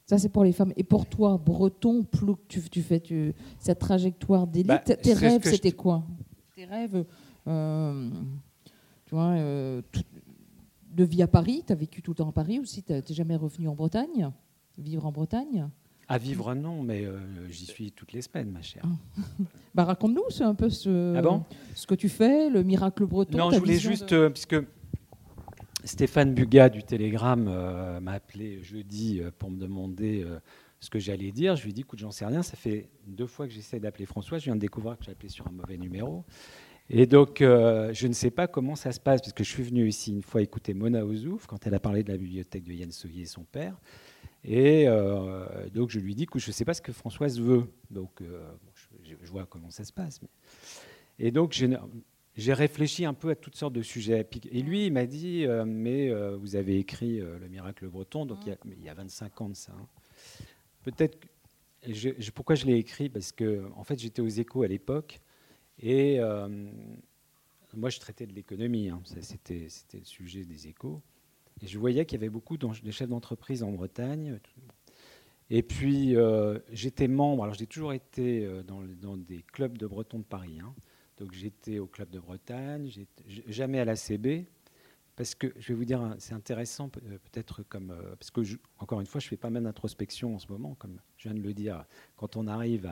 Ça, 0.06 0.18
c'est 0.18 0.28
pour 0.28 0.44
les 0.44 0.52
femmes. 0.52 0.72
Et 0.76 0.84
pour 0.84 1.06
toi, 1.06 1.36
breton, 1.36 2.06
tu, 2.48 2.62
tu 2.62 2.82
fais 2.82 3.00
tu, 3.00 3.34
cette 3.58 3.80
trajectoire 3.80 4.46
d'élite, 4.46 4.68
bah, 4.68 4.78
tes 4.78 5.12
rêves, 5.12 5.42
c'était 5.42 5.72
quoi? 5.72 6.04
Tes 6.54 6.64
rêves, 6.64 7.04
euh, 7.48 8.10
tu 9.04 9.14
vois, 9.14 9.30
euh, 9.30 9.82
de 10.92 11.04
vie 11.04 11.22
à 11.22 11.26
Paris, 11.26 11.64
tu 11.66 11.72
as 11.72 11.76
vécu 11.76 12.02
tout 12.02 12.12
le 12.12 12.16
temps 12.16 12.28
à 12.28 12.32
Paris 12.32 12.60
aussi, 12.60 12.84
tu 12.84 12.92
n'es 12.92 13.02
jamais 13.10 13.34
revenu 13.34 13.66
en 13.66 13.74
Bretagne, 13.74 14.30
vivre 14.78 15.04
en 15.06 15.12
Bretagne? 15.12 15.68
À 16.08 16.18
vivre, 16.18 16.54
non, 16.54 16.84
mais 16.84 17.04
euh, 17.04 17.18
j'y 17.50 17.66
suis 17.66 17.90
toutes 17.90 18.12
les 18.12 18.22
semaines, 18.22 18.52
ma 18.52 18.62
chère. 18.62 18.84
bah, 19.74 19.82
Raconte-nous, 19.82 20.22
un 20.40 20.54
peu 20.54 20.70
ce, 20.70 21.16
ah 21.16 21.42
ce 21.74 21.84
que 21.84 21.96
tu 21.96 22.08
fais, 22.08 22.48
le 22.48 22.62
miracle 22.62 23.04
breton. 23.06 23.36
Non, 23.36 23.50
je 23.50 23.58
voulais 23.58 23.80
juste, 23.80 24.14
puisque 24.28 24.56
Stéphane 25.86 26.34
Bugat 26.34 26.68
du 26.68 26.82
Télégramme 26.82 27.46
euh, 27.48 28.00
m'a 28.00 28.12
appelé 28.12 28.60
jeudi 28.60 29.20
euh, 29.20 29.30
pour 29.38 29.52
me 29.52 29.56
demander 29.56 30.24
euh, 30.24 30.40
ce 30.80 30.90
que 30.90 30.98
j'allais 30.98 31.30
dire. 31.30 31.54
Je 31.54 31.62
lui 31.62 31.70
ai 31.70 31.72
dit, 31.72 31.82
écoute, 31.82 32.00
j'en 32.00 32.10
sais 32.10 32.26
rien. 32.26 32.42
Ça 32.42 32.56
fait 32.56 32.88
deux 33.06 33.28
fois 33.28 33.46
que 33.46 33.52
j'essaie 33.52 33.78
d'appeler 33.78 34.04
François. 34.04 34.38
Je 34.38 34.46
viens 34.46 34.56
de 34.56 34.60
découvrir 34.60 34.98
que 34.98 35.04
j'ai 35.04 35.12
appelé 35.12 35.28
sur 35.28 35.46
un 35.46 35.52
mauvais 35.52 35.78
numéro. 35.78 36.24
Et 36.90 37.06
donc, 37.06 37.38
je 37.40 38.06
ne 38.06 38.12
sais 38.12 38.30
pas 38.30 38.46
comment 38.46 38.76
ça 38.76 38.92
se 38.92 39.00
passe, 39.00 39.20
parce 39.20 39.32
que 39.32 39.42
je 39.42 39.50
suis 39.50 39.64
venu 39.64 39.88
ici 39.88 40.12
une 40.12 40.22
fois 40.22 40.40
écouter 40.40 40.72
Mona 40.72 41.04
Ozouf 41.04 41.46
quand 41.46 41.66
elle 41.66 41.74
a 41.74 41.80
parlé 41.80 42.04
de 42.04 42.12
la 42.12 42.16
bibliothèque 42.16 42.62
de 42.62 42.72
Yann 42.72 42.92
Soyer 42.92 43.22
et 43.22 43.26
son 43.26 43.42
père. 43.42 43.76
Et 44.44 44.86
donc, 45.74 45.90
je 45.90 45.98
lui 45.98 46.14
dis 46.14 46.26
que 46.26 46.38
je 46.38 46.48
ne 46.48 46.52
sais 46.52 46.64
pas 46.64 46.74
ce 46.74 46.82
que 46.82 46.92
Françoise 46.92 47.40
veut. 47.40 47.64
Donc, 47.90 48.22
je, 49.02 49.14
vois 49.30 49.46
comment 49.46 49.70
ça 49.70 49.82
se 49.82 49.92
passe. 49.92 50.20
Et 51.18 51.32
donc, 51.32 51.60
j'ai 52.36 52.52
réfléchi 52.52 53.04
un 53.04 53.14
peu 53.14 53.30
à 53.30 53.34
toutes 53.34 53.56
sortes 53.56 53.72
de 53.72 53.82
sujets. 53.82 54.26
Et 54.50 54.62
lui, 54.62 54.86
il 54.86 54.92
m'a 54.92 55.06
dit, 55.06 55.46
euh, 55.46 55.64
mais 55.66 56.10
euh, 56.10 56.36
vous 56.36 56.54
avez 56.56 56.78
écrit 56.78 57.20
euh, 57.20 57.38
Le 57.38 57.48
miracle 57.48 57.88
breton, 57.88 58.26
donc 58.26 58.40
il, 58.46 58.82
y 58.82 58.88
a, 58.88 58.94
25 58.94 59.40
ans 59.40 59.48
de 59.48 59.56
ça. 59.56 59.72
Hein. 59.72 59.86
Peut-être, 60.82 61.18
pourquoi 62.34 62.54
je 62.54 62.66
l'ai 62.66 62.76
écrit? 62.76 63.08
Parce 63.08 63.32
que, 63.32 63.64
en 63.74 63.84
fait, 63.84 63.98
j'étais 63.98 64.20
aux 64.20 64.28
échos 64.28 64.62
à 64.62 64.68
l'époque, 64.68 65.20
et 65.82 66.18
moi, 67.74 67.90
je 67.90 67.98
traitais 68.00 68.26
de 68.26 68.32
l'économie, 68.32 68.88
hein. 68.88 69.02
c'était 69.20 69.68
le 69.94 70.04
sujet 70.04 70.44
des 70.44 70.68
échos. 70.68 71.02
Et 71.62 71.66
je 71.66 71.78
voyais 71.78 72.04
qu'il 72.04 72.18
y 72.18 72.20
avait 72.22 72.30
beaucoup 72.30 72.56
de 72.58 72.90
chefs 72.90 73.08
d'entreprise 73.08 73.62
en 73.62 73.72
Bretagne. 73.72 74.38
Et 75.50 75.62
puis, 75.62 76.14
j'étais 76.70 77.08
membre, 77.08 77.44
alors 77.44 77.54
j'ai 77.54 77.66
toujours 77.66 77.92
été 77.92 78.48
dans, 78.66 78.82
dans, 78.82 79.16
des 79.16 79.42
clubs 79.42 79.76
de 79.76 79.86
Bretons 79.86 80.18
de 80.18 80.24
Paris. 80.24 80.60
Hein. 80.60 80.74
Donc 81.18 81.32
j'étais 81.32 81.78
au 81.78 81.86
Club 81.86 82.10
de 82.10 82.18
Bretagne, 82.18 82.90
jamais 83.46 83.80
à 83.80 83.84
la 83.84 83.96
CB, 83.96 84.46
parce 85.16 85.34
que 85.34 85.52
je 85.56 85.68
vais 85.68 85.74
vous 85.74 85.86
dire, 85.86 86.14
c'est 86.18 86.34
intéressant 86.34 86.90
euh, 87.04 87.18
peut-être 87.18 87.62
comme 87.62 87.90
euh, 87.90 88.16
parce 88.16 88.30
que 88.30 88.42
encore 88.78 89.00
une 89.00 89.06
fois, 89.06 89.20
je 89.20 89.28
fais 89.28 89.38
pas 89.38 89.48
mal 89.48 89.62
d'introspection 89.62 90.34
en 90.34 90.38
ce 90.38 90.48
moment, 90.48 90.74
comme 90.74 91.00
je 91.16 91.28
viens 91.28 91.38
de 91.38 91.42
le 91.42 91.54
dire. 91.54 91.84
Quand 92.16 92.36
on 92.36 92.46
arrive 92.46 92.90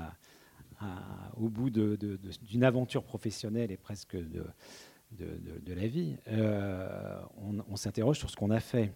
au 1.37 1.49
bout 1.49 1.71
d'une 1.71 2.65
aventure 2.65 3.05
professionnelle 3.05 3.71
et 3.71 3.77
presque 3.77 4.17
de, 4.17 4.45
la 5.67 5.87
vie, 5.87 6.17
euh, 6.29 7.21
on, 7.37 7.77
s'interroge 7.77 8.19
sur 8.19 8.31
ce 8.31 8.37
qu'on 8.37 8.51
a 8.51 8.61
fait. 8.61 8.93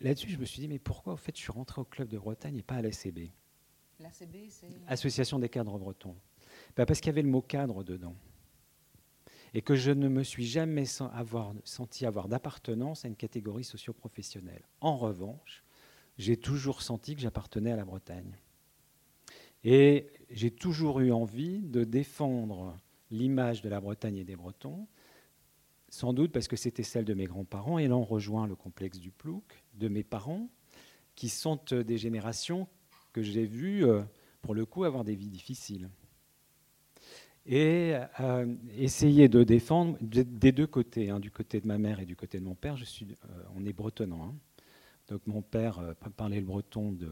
Là-dessus, 0.00 0.28
je 0.28 0.38
me 0.38 0.44
suis 0.44 0.60
dit, 0.60 0.68
mais 0.68 0.78
pourquoi, 0.78 1.14
au 1.14 1.16
fait, 1.16 1.34
je 1.34 1.40
suis 1.40 1.52
rentré 1.52 1.80
au 1.80 1.84
Club 1.84 2.08
de 2.08 2.18
Bretagne 2.18 2.58
et 2.58 2.62
pas 2.62 2.76
à 2.76 2.82
l'ACB 2.82 3.30
L'ACB, 3.98 4.36
c'est 4.48 4.68
Association 4.86 5.38
des 5.38 5.48
cadres 5.48 5.78
bretons. 5.78 6.16
Bah, 6.76 6.86
parce 6.86 7.00
qu'il 7.00 7.08
y 7.08 7.10
avait 7.10 7.22
le 7.22 7.28
mot 7.28 7.42
cadre 7.42 7.84
dedans. 7.84 8.16
Et 9.52 9.62
que 9.62 9.74
je 9.74 9.90
ne 9.90 10.08
me 10.08 10.22
suis 10.22 10.46
jamais 10.46 10.84
senti 10.84 12.06
avoir 12.06 12.28
d'appartenance 12.28 13.04
à 13.04 13.08
une 13.08 13.16
catégorie 13.16 13.64
socio-professionnelle. 13.64 14.62
En 14.80 14.96
revanche, 14.96 15.64
j'ai 16.18 16.36
toujours 16.36 16.82
senti 16.82 17.16
que 17.16 17.20
j'appartenais 17.20 17.72
à 17.72 17.76
la 17.76 17.84
Bretagne. 17.84 18.36
Et 19.64 20.06
j'ai 20.30 20.50
toujours 20.50 21.00
eu 21.00 21.12
envie 21.12 21.60
de 21.60 21.84
défendre 21.84 22.76
l'image 23.10 23.60
de 23.62 23.68
la 23.68 23.80
Bretagne 23.80 24.18
et 24.18 24.24
des 24.24 24.36
Bretons, 24.36 24.86
sans 25.88 26.12
doute 26.12 26.30
parce 26.30 26.46
que 26.46 26.56
c'était 26.56 26.84
celle 26.84 27.04
de 27.04 27.14
mes 27.14 27.26
grands-parents, 27.26 27.78
et 27.78 27.88
là 27.88 27.96
rejoint 27.96 28.46
le 28.46 28.54
complexe 28.54 28.98
du 28.98 29.10
plouc, 29.10 29.64
de 29.74 29.88
mes 29.88 30.04
parents, 30.04 30.48
qui 31.16 31.28
sont 31.28 31.60
euh, 31.72 31.82
des 31.82 31.98
générations 31.98 32.68
que 33.12 33.22
j'ai 33.22 33.44
vues, 33.44 33.84
euh, 33.84 34.02
pour 34.40 34.54
le 34.54 34.64
coup, 34.64 34.84
avoir 34.84 35.04
des 35.04 35.16
vies 35.16 35.28
difficiles 35.28 35.90
et 37.50 37.96
euh, 38.20 38.46
essayer 38.78 39.28
de 39.28 39.42
défendre 39.42 39.98
des 40.00 40.52
deux 40.52 40.68
côtés, 40.68 41.10
hein, 41.10 41.18
du 41.18 41.32
côté 41.32 41.60
de 41.60 41.66
ma 41.66 41.78
mère 41.78 41.98
et 41.98 42.06
du 42.06 42.14
côté 42.14 42.38
de 42.38 42.44
mon 42.44 42.54
père. 42.54 42.76
Je 42.76 42.84
suis, 42.84 43.08
euh, 43.28 43.42
on 43.56 43.66
est 43.66 43.72
bretonnant. 43.72 44.22
Hein. 44.24 44.34
Donc 45.08 45.26
mon 45.26 45.42
père 45.42 45.80
euh, 45.80 45.92
parlait 46.16 46.38
le 46.38 46.46
breton 46.46 46.92
de, 46.92 47.10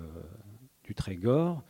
du 0.84 0.94
Trégor, 0.94 1.64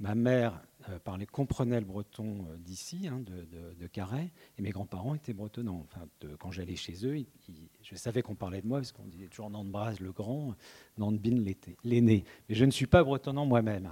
ma 0.00 0.14
mère 0.14 0.62
parlait, 1.04 1.26
comprenait 1.26 1.80
le 1.80 1.84
breton 1.84 2.46
d'ici, 2.58 3.06
hein, 3.06 3.20
de, 3.20 3.74
de, 3.78 3.86
Carhaix, 3.86 4.30
et 4.56 4.62
mes 4.62 4.70
grands-parents 4.70 5.14
étaient 5.14 5.34
bretonnants. 5.34 5.84
Enfin, 5.84 6.06
quand 6.38 6.52
j'allais 6.52 6.76
chez 6.76 6.94
eux, 7.04 7.22
je 7.82 7.96
savais 7.96 8.22
qu'on 8.22 8.34
parlait 8.34 8.62
de 8.62 8.66
moi 8.66 8.78
parce 8.78 8.92
qu'on 8.92 9.06
disait 9.06 9.26
toujours 9.26 9.50
Nandbraz 9.50 9.96
le 10.00 10.12
grand, 10.12 10.54
Nandbin 10.96 11.44
l'aîné. 11.84 12.24
Mais 12.48 12.54
je 12.54 12.64
ne 12.64 12.70
suis 12.70 12.86
pas 12.86 13.02
bretonnant 13.04 13.44
moi-même. 13.44 13.90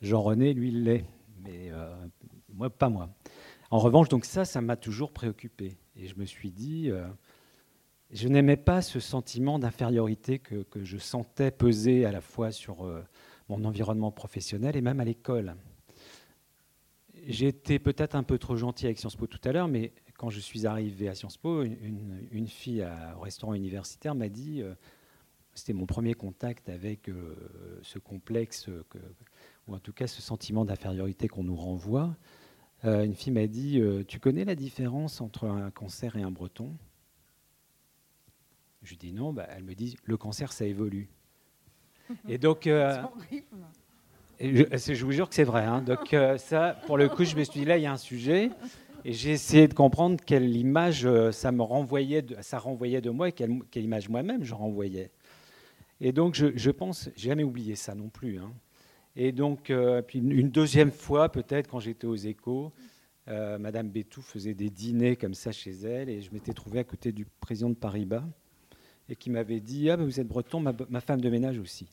Jean-René, 0.00 0.54
lui, 0.54 0.70
l'est, 0.70 1.04
mais 1.44 1.70
moi, 2.56 2.70
pas 2.70 2.88
moi. 2.88 3.10
En 3.70 3.78
revanche, 3.78 4.08
donc 4.08 4.24
ça, 4.24 4.44
ça 4.44 4.60
m'a 4.60 4.76
toujours 4.76 5.12
préoccupé. 5.12 5.76
Et 5.96 6.06
je 6.06 6.16
me 6.16 6.24
suis 6.24 6.50
dit, 6.50 6.90
euh, 6.90 7.06
je 8.10 8.28
n'aimais 8.28 8.56
pas 8.56 8.80
ce 8.80 9.00
sentiment 9.00 9.58
d'infériorité 9.58 10.38
que, 10.38 10.64
je 10.82 10.98
sentais 10.98 11.50
peser 11.50 12.04
à 12.04 12.12
la 12.12 12.20
fois 12.20 12.52
sur 12.52 12.84
euh, 12.84 13.02
mon 13.48 13.64
environnement 13.64 14.10
professionnel 14.10 14.76
et 14.76 14.80
même 14.80 15.00
à 15.00 15.04
l'école. 15.04 15.56
J'ai 17.26 17.48
été 17.48 17.78
peut-être 17.78 18.14
un 18.14 18.22
peu 18.22 18.38
trop 18.38 18.56
gentil 18.56 18.86
avec 18.86 18.98
Sciences 18.98 19.16
Po 19.16 19.26
tout 19.26 19.40
à 19.44 19.52
l'heure, 19.52 19.68
mais 19.68 19.92
quand 20.16 20.30
je 20.30 20.38
suis 20.38 20.66
arrivé 20.66 21.08
à 21.08 21.14
Sciences 21.14 21.36
Po, 21.36 21.62
une, 21.62 22.46
fille 22.46 22.86
au 23.16 23.20
restaurant 23.20 23.54
universitaire 23.54 24.14
m'a 24.14 24.28
dit, 24.28 24.62
euh, 24.62 24.74
c'était 25.54 25.72
mon 25.72 25.86
premier 25.86 26.14
contact 26.14 26.68
avec 26.68 27.10
ce 27.82 27.98
complexe, 27.98 28.68
ou 29.66 29.74
en 29.74 29.78
tout 29.78 29.94
cas 29.94 30.06
ce 30.06 30.20
sentiment 30.20 30.66
d'infériorité 30.66 31.28
qu'on 31.28 31.44
nous 31.44 31.56
renvoie, 31.56 32.14
une 32.84 33.14
fille 33.14 33.32
m'a 33.32 33.46
dit 33.46 33.80
euh, 33.80 34.04
Tu 34.06 34.20
connais 34.20 34.44
la 34.44 34.54
différence 34.54 35.20
entre 35.20 35.46
un 35.46 35.70
cancer 35.70 36.16
et 36.16 36.22
un 36.22 36.30
breton? 36.30 36.72
Je 38.82 38.90
lui 38.90 38.96
dis 38.96 39.12
non. 39.12 39.32
Bah, 39.32 39.46
elle 39.50 39.64
me 39.64 39.74
dit 39.74 39.96
Le 40.04 40.16
cancer, 40.16 40.52
ça 40.52 40.64
évolue. 40.66 41.08
et 42.28 42.38
donc. 42.38 42.66
Euh, 42.66 43.02
je, 44.38 44.64
je, 44.72 45.04
vous 45.04 45.12
jure 45.12 45.28
que 45.28 45.34
c'est 45.34 45.44
vrai. 45.44 45.64
Hein. 45.64 45.80
Donc, 45.80 46.14
ça, 46.38 46.78
pour 46.86 46.98
le 46.98 47.08
coup, 47.08 47.24
je 47.24 47.36
me 47.36 47.44
suis 47.44 47.60
dit 47.60 47.66
Là, 47.66 47.78
il 47.78 47.82
y 47.82 47.86
a 47.86 47.92
un 47.92 47.96
sujet. 47.96 48.50
Et 49.04 49.12
j'ai 49.12 49.30
essayé 49.30 49.68
de 49.68 49.74
comprendre 49.74 50.18
quelle 50.24 50.56
image 50.56 51.08
ça 51.30 51.52
me 51.52 51.62
renvoyait, 51.62 52.22
de, 52.22 52.36
ça 52.40 52.58
renvoyait 52.58 53.00
de 53.00 53.10
moi 53.10 53.28
et 53.28 53.32
quelle, 53.32 53.62
image 53.74 54.08
moi-même 54.08 54.42
je 54.42 54.52
renvoyais. 54.52 55.12
Et 56.00 56.10
donc, 56.10 56.34
je, 56.34 56.48
je 56.56 56.70
pense, 56.72 57.08
j'ai 57.14 57.28
jamais 57.28 57.44
oublié 57.44 57.76
ça 57.76 57.94
non 57.94 58.08
plus. 58.08 58.38
Hein. 58.38 58.52
Et 59.16 59.32
donc, 59.32 59.70
euh, 59.70 60.02
puis 60.02 60.18
une 60.18 60.50
deuxième 60.50 60.92
fois, 60.92 61.30
peut-être, 61.30 61.68
quand 61.68 61.80
j'étais 61.80 62.06
aux 62.06 62.16
échos, 62.16 62.72
euh, 63.28 63.58
Madame 63.58 63.88
Bétou 63.88 64.20
faisait 64.20 64.52
des 64.54 64.68
dîners 64.68 65.16
comme 65.16 65.34
ça 65.34 65.52
chez 65.52 65.72
elle, 65.72 66.10
et 66.10 66.20
je 66.20 66.30
m'étais 66.32 66.52
trouvé 66.52 66.80
à 66.80 66.84
côté 66.84 67.12
du 67.12 67.24
président 67.40 67.70
de 67.70 67.74
Paribas, 67.74 68.22
et 69.08 69.16
qui 69.16 69.30
m'avait 69.30 69.60
dit 69.60 69.90
Ah, 69.90 69.96
ben 69.96 70.04
vous 70.04 70.20
êtes 70.20 70.28
breton, 70.28 70.60
ma, 70.60 71.00
femme 71.00 71.20
de 71.20 71.30
ménage 71.30 71.58
aussi. 71.58 71.88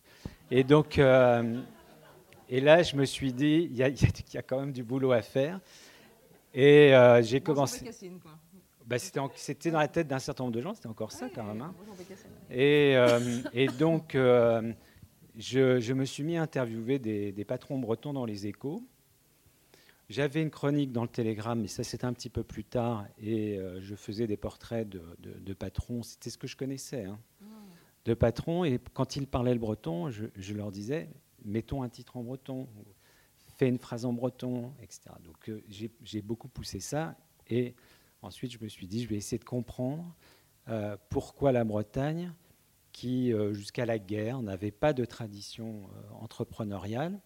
Et 0.51 0.65
donc, 0.65 0.97
et 0.97 2.61
là, 2.61 2.83
je 2.83 2.95
me 2.97 3.05
suis 3.05 3.31
dit, 3.31 3.69
il 3.71 3.77
y, 3.77 3.83
a 3.83 4.41
quand 4.41 4.59
même 4.59 4.73
du 4.73 4.83
boulot 4.83 5.11
à 5.11 5.21
faire. 5.21 5.59
Et 6.53 6.93
j'ai 7.21 7.39
commencé. 7.39 7.89
Bah, 8.85 8.97
c'était 8.99 9.71
dans 9.71 9.79
la 9.79 9.87
tête 9.87 10.07
d'un 10.07 10.19
certain 10.19 10.43
nombre 10.43 10.55
de 10.55 10.61
gens, 10.61 10.73
c'était 10.73 10.89
encore 10.89 11.13
ça 11.13 11.29
quand 11.33 11.45
même. 11.45 11.61
Hein. 11.61 11.73
Et, 12.51 12.95
et, 13.53 13.67
donc, 13.67 14.17
je, 15.37 15.79
je, 15.79 15.93
me 15.93 16.05
suis 16.05 16.23
mis 16.23 16.37
à 16.37 16.41
interviewer 16.41 16.99
des, 16.99 17.31
des 17.31 17.45
patrons 17.45 17.79
bretons 17.79 18.13
dans 18.13 18.25
les 18.25 18.47
échos. 18.47 18.83
J'avais 20.09 20.41
une 20.41 20.51
chronique 20.51 20.91
dans 20.91 21.03
le 21.03 21.07
Télégramme, 21.07 21.61
mais 21.61 21.67
ça 21.67 21.83
c'était 21.83 22.05
un 22.05 22.13
petit 22.13 22.29
peu 22.29 22.43
plus 22.43 22.63
tard, 22.63 23.05
et 23.17 23.57
euh, 23.57 23.79
je 23.81 23.95
faisais 23.95 24.27
des 24.27 24.37
portraits 24.37 24.87
de, 24.87 25.53
patrons, 25.53 26.03
c'était 26.03 26.29
ce 26.29 26.37
que 26.37 26.45
je 26.45 26.57
connaissais, 26.57 27.05
hein. 27.05 27.19
ah. 27.41 27.45
de 28.05 28.13
patrons, 28.13 28.63
et 28.65 28.79
quand 28.93 29.15
ils 29.15 29.25
parlaient 29.25 29.53
le 29.53 29.59
breton, 29.59 30.11
je, 30.11 30.53
leur 30.53 30.71
disais, 30.71 31.09
mettons 31.45 31.83
un 31.83 31.89
titre 31.89 32.17
en 32.17 32.23
breton, 32.23 32.67
fais 33.57 33.69
une 33.69 33.79
phrase 33.79 34.05
en 34.05 34.13
breton, 34.13 34.73
etc. 34.81 35.01
Donc 35.23 35.49
euh, 35.49 35.63
j'ai 36.03 36.21
beaucoup 36.21 36.49
poussé 36.49 36.79
ça, 36.79 37.15
et 37.49 37.73
ensuite 38.21 38.51
je 38.51 38.59
me 38.61 38.67
suis 38.67 38.87
dit, 38.87 39.03
je 39.03 39.07
vais 39.07 39.15
essayer 39.15 39.39
de 39.39 39.45
comprendre 39.45 40.13
euh, 40.67 40.97
pourquoi 41.09 41.51
la 41.51 41.63
Bretagne, 41.63 42.33
qui 42.93 43.33
jusqu'à 43.51 43.85
la 43.85 43.99
guerre 43.99 44.41
n'avait 44.41 44.71
pas 44.71 44.93
de 44.93 45.03
tradition 45.03 45.89
entrepreneuriale, 46.21 47.19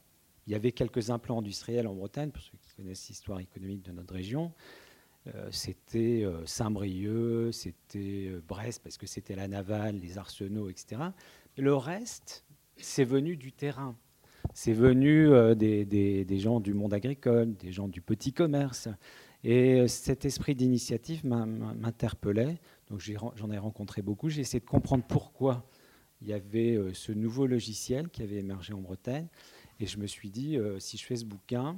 il 0.48 0.54
y 0.54 0.56
avait 0.56 0.72
quelques 0.72 1.10
implants 1.10 1.40
industriels 1.40 1.88
en 1.88 1.94
Bretagne, 1.94 2.32
pour 2.32 2.42
ceux 2.42 2.58
qui 2.62 2.74
connaissent 2.76 3.08
l'histoire 3.10 3.40
économique 3.40 3.84
de 3.84 3.92
notre 3.92 4.14
région. 4.14 4.54
Euh, 5.36 5.50
c'était 5.52 6.24
euh, 6.24 6.46
Saint-Brieuc, 6.46 7.52
c'était 7.52 8.30
euh, 8.30 8.42
Brest, 8.48 8.82
parce 8.82 8.98
que 8.98 9.08
c'était 9.08 9.36
la 9.36 9.50
navale, 9.50 10.00
les 10.00 10.18
arsenaux, 10.18 10.70
etc. 10.70 11.02
le 11.58 11.76
reste, 11.76 12.46
c'est 12.78 13.04
venu 13.04 13.36
du 13.36 13.52
terrain. 13.52 13.98
C'est 14.54 14.74
venu 14.74 15.30
des, 15.56 16.40
gens 16.40 16.62
du 16.62 16.74
monde 16.74 16.94
agricole, 16.94 17.54
des 17.58 17.74
gens 17.74 17.90
du 17.90 18.02
petit 18.02 18.32
commerce. 18.32 18.88
Et 19.44 19.88
cet 19.88 20.26
esprit 20.26 20.56
d'initiative 20.56 21.26
m'interpellait. 21.26 22.60
Donc 22.90 23.00
j'en 23.00 23.52
ai 23.52 23.58
rencontré 23.58 24.02
beaucoup. 24.02 24.30
J'ai 24.30 24.42
essayé 24.42 24.60
de 24.60 24.66
comprendre 24.66 25.04
pourquoi 25.08 25.66
il 26.22 26.28
y 26.28 26.34
avait 26.34 26.80
ce 26.94 27.12
nouveau 27.12 27.46
logiciel 27.46 28.10
qui 28.10 28.24
avait 28.24 28.38
émergé 28.38 28.74
en 28.74 28.82
Bretagne. 28.82 29.28
Et 29.80 29.86
je 29.86 29.98
me 30.00 30.08
suis 30.08 30.30
dit, 30.30 30.58
euh, 30.58 30.80
si 30.80 30.98
je 30.98 31.06
fais 31.06 31.16
ce 31.16 31.26
bouquin, 31.26 31.78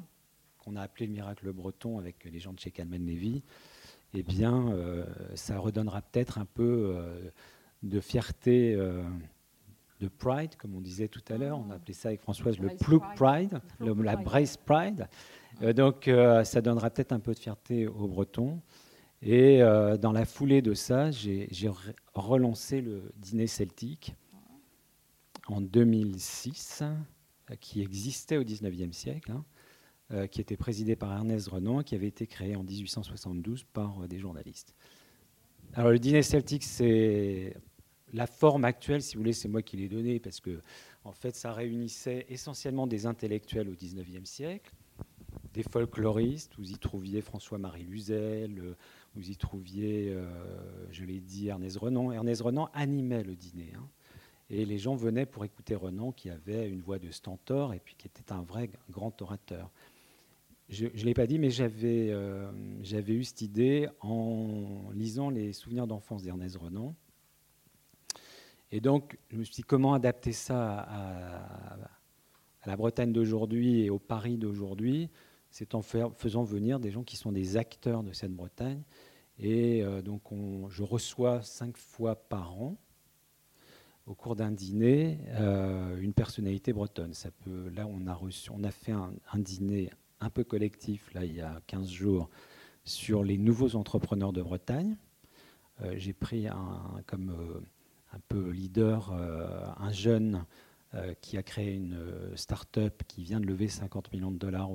qu'on 0.58 0.76
a 0.76 0.82
appelé 0.82 1.08
le 1.08 1.14
miracle 1.14 1.52
breton 1.52 2.00
avec 2.00 2.24
les 2.26 2.40
gens 2.40 2.54
de 2.54 2.60
chez 2.60 2.72
Calman 2.72 2.98
Levy, 2.98 3.44
eh 4.14 4.24
bien, 4.24 4.72
euh, 4.72 5.06
ça 5.36 5.58
redonnera 5.58 6.02
peut-être 6.02 6.38
un 6.38 6.46
peu 6.46 6.94
euh, 6.96 7.30
de 7.84 8.00
fierté, 8.00 8.76
de 10.00 10.08
pride, 10.08 10.56
comme 10.56 10.76
on 10.76 10.82
disait 10.82 11.08
tout 11.08 11.24
à 11.30 11.38
l'heure. 11.38 11.60
On 11.60 11.72
a 11.72 11.76
appelé 11.76 11.94
ça 11.94 12.10
avec 12.10 12.22
Françoise 12.22 12.58
le 12.60 12.70
Plouk 12.76 13.04
Pride, 13.16 13.62
la 13.80 14.16
Brace 14.16 14.58
Pride. 14.58 15.08
Donc, 15.62 16.10
ça 16.44 16.62
donnera 16.62 16.90
peut-être 16.90 17.12
un 17.12 17.20
peu 17.20 17.34
de 17.34 17.40
fierté 17.40 17.88
aux 17.88 18.08
Bretons. 18.08 18.62
Et 19.22 19.60
dans 20.00 20.12
la 20.12 20.26
foulée 20.26 20.62
de 20.62 20.74
ça, 20.74 21.12
j'ai 21.12 21.50
relancé 22.14 22.82
le 22.82 23.12
dîner 23.18 23.48
celtique 23.48 24.16
en 25.48 25.62
2006 25.62 26.84
qui 27.60 27.82
existait 27.82 28.38
au 28.38 28.44
XIXe 28.44 28.96
siècle, 28.96 29.32
hein, 29.32 29.44
euh, 30.12 30.28
qui 30.28 30.42
était 30.42 30.58
présidé 30.58 30.96
par 30.96 31.12
Ernest 31.12 31.48
Renan, 31.48 31.84
qui 31.84 31.96
avait 31.96 32.08
été 32.08 32.28
créé 32.28 32.56
en 32.56 32.64
1872 32.64 33.64
par 33.74 34.04
euh, 34.04 34.08
des 34.08 34.20
journalistes. 34.20 34.76
Alors 35.74 35.92
le 35.92 36.00
dîner 36.00 36.24
celtique, 36.24 36.64
c'est 36.64 37.56
la 38.14 38.28
forme 38.28 38.66
actuelle, 38.66 39.02
si 39.02 39.16
vous 39.16 39.22
voulez, 39.22 39.34
c'est 39.34 39.48
moi 39.48 39.62
qui 39.62 39.78
l'ai 39.78 39.88
donné, 39.88 40.20
parce 40.20 40.40
que 40.40 40.62
en 41.04 41.12
fait, 41.12 41.36
ça 41.36 41.54
réunissait 41.54 42.26
essentiellement 42.30 42.88
des 42.88 43.06
intellectuels 43.06 43.70
au 43.70 43.74
XIXe 43.74 44.28
siècle, 44.30 44.72
des 45.60 45.70
folkloristes. 45.70 46.54
Vous 46.58 46.72
y 46.72 46.78
trouviez 46.78 47.22
François-Marie 47.22 47.84
Luzel, 47.84 48.76
vous 49.16 49.30
y 49.30 49.36
trouviez, 49.36 50.10
euh, 50.10 50.26
je 50.90 51.04
l'ai 51.04 51.20
dit, 51.20 51.50
Ernest 51.50 51.78
Renan. 51.78 52.14
Ernest 52.14 52.42
Renan 52.42 52.70
animait 52.74 53.24
le 53.24 53.36
dîner. 53.36 53.74
Hein. 53.76 53.86
Et 54.50 54.66
les 54.66 54.78
gens 54.78 54.96
venaient 54.96 55.26
pour 55.26 55.44
écouter 55.44 55.76
Renan, 55.76 56.14
qui 56.14 56.30
avait 56.30 56.70
une 56.70 56.80
voix 56.80 56.98
de 56.98 57.12
stentor 57.12 57.74
et 57.74 57.80
puis 57.80 57.96
qui 57.98 58.08
était 58.08 58.32
un 58.32 58.42
vrai 58.42 58.70
grand 58.90 59.22
orateur. 59.22 59.70
Je 60.70 60.86
ne 60.86 61.04
l'ai 61.04 61.14
pas 61.14 61.28
dit, 61.28 61.40
mais 61.40 61.50
euh, 61.60 62.52
j'avais 62.82 63.14
eu 63.14 63.24
cette 63.26 63.42
idée 63.42 63.90
en 64.00 64.92
lisant 64.94 65.30
les 65.30 65.52
souvenirs 65.52 65.88
d'enfance 65.88 66.24
d'Ernest 66.24 66.56
Renan. 66.56 66.96
Et 68.72 68.80
donc, 68.80 69.18
je 69.30 69.36
me 69.38 69.44
suis 69.44 69.56
dit 69.56 69.64
comment 69.64 69.94
adapter 69.94 70.32
ça 70.32 70.80
à, 70.88 71.78
la 72.66 72.78
Bretagne 72.78 73.12
d'aujourd'hui 73.12 73.82
et 73.82 73.90
au 73.90 74.00
Paris 74.00 74.38
d'aujourd'hui? 74.38 75.10
C'est 75.50 75.74
en 75.76 75.82
faisant 75.82 76.44
venir 76.44 76.80
des 76.80 76.92
gens 76.92 77.04
qui 77.04 77.18
sont 77.18 77.32
des 77.32 77.58
acteurs 77.58 78.04
de 78.04 78.14
cette 78.14 78.34
Bretagne. 78.34 78.84
Et 79.40 79.84
euh, 79.84 80.02
donc, 80.02 80.32
on, 80.32 80.70
je 80.70 80.84
reçois 80.84 81.42
cinq 81.42 81.78
fois 81.78 82.16
par 82.16 82.60
an 82.62 82.78
au 84.06 84.14
cours 84.14 84.36
d'un 84.36 84.52
dîner 84.52 85.20
euh, 85.34 86.00
une 86.00 86.14
personnalité 86.14 86.74
bretonne. 86.74 87.14
Ça 87.14 87.30
peut, 87.32 87.70
là, 87.70 87.88
on 87.88 88.08
a, 88.08 88.14
reçu, 88.14 88.50
on 88.52 88.64
a 88.64 88.72
fait 88.72 88.92
un, 88.92 89.12
dîner 89.38 89.92
un 90.20 90.30
peu 90.30 90.44
collectif, 90.44 91.14
là, 91.14 91.26
il 91.26 91.36
y 91.36 91.42
a 91.42 91.62
15 91.68 91.90
jours, 91.90 92.30
sur 92.84 93.24
les 93.24 93.38
nouveaux 93.38 93.76
entrepreneurs 93.76 94.34
de 94.34 94.42
Bretagne. 94.42 94.98
Euh, 95.82 95.94
j'ai 95.96 96.14
pris 96.14 96.48
un, 96.48 97.02
comme 97.06 97.64
un 98.12 98.20
peu 98.28 98.50
leader 98.50 99.12
un 99.14 99.92
jeune 99.92 100.44
qui 101.22 101.38
a 101.38 101.44
créé 101.44 101.76
une 101.76 102.36
start-up 102.36 103.04
qui 103.08 103.24
vient 103.24 103.40
de 103.40 103.46
lever 103.46 103.68
50 103.68 104.12
millions 104.12 104.32
de 104.32 104.38
dollars, 104.38 104.70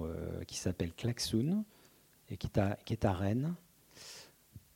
qui 0.47 0.57
s'appelle 0.57 0.93
Klaxoon, 0.93 1.65
et 2.31 2.37
qui 2.37 2.47
est, 2.47 2.59
à, 2.59 2.79
qui 2.85 2.93
est 2.93 3.05
à 3.05 3.13
Rennes. 3.13 3.55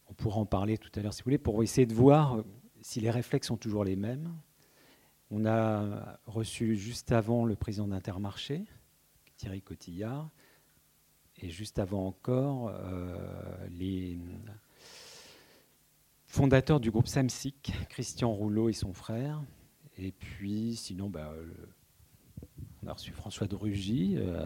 On 0.08 0.14
pourra 0.14 0.40
en 0.40 0.46
parler 0.46 0.78
tout 0.78 0.90
à 0.96 1.02
l'heure 1.02 1.14
si 1.14 1.20
vous 1.20 1.26
voulez, 1.26 1.38
pour 1.38 1.62
essayer 1.62 1.86
de 1.86 1.94
voir 1.94 2.42
si 2.80 3.00
les 3.00 3.10
réflexes 3.10 3.48
sont 3.48 3.56
toujours 3.56 3.84
les 3.84 3.96
mêmes, 3.96 4.34
on 5.30 5.44
a 5.44 6.18
reçu 6.26 6.76
juste 6.76 7.12
avant 7.12 7.44
le 7.44 7.54
président 7.54 7.86
d'Intermarché, 7.86 8.64
Thierry 9.36 9.60
Cotillard, 9.60 10.30
et 11.40 11.50
juste 11.50 11.78
avant 11.78 12.06
encore 12.06 12.68
euh, 12.74 13.68
les 13.70 14.18
fondateurs 16.26 16.80
du 16.80 16.90
groupe 16.90 17.06
Samsic, 17.06 17.72
Christian 17.90 18.32
Rouleau 18.32 18.68
et 18.68 18.72
son 18.72 18.92
frère. 18.92 19.42
Et 19.98 20.12
puis, 20.12 20.76
sinon, 20.76 21.08
bah, 21.08 21.32
on 22.82 22.88
a 22.88 22.92
reçu 22.92 23.12
François 23.12 23.46
de 23.46 23.56
Rugy. 23.56 24.14
Euh, 24.16 24.44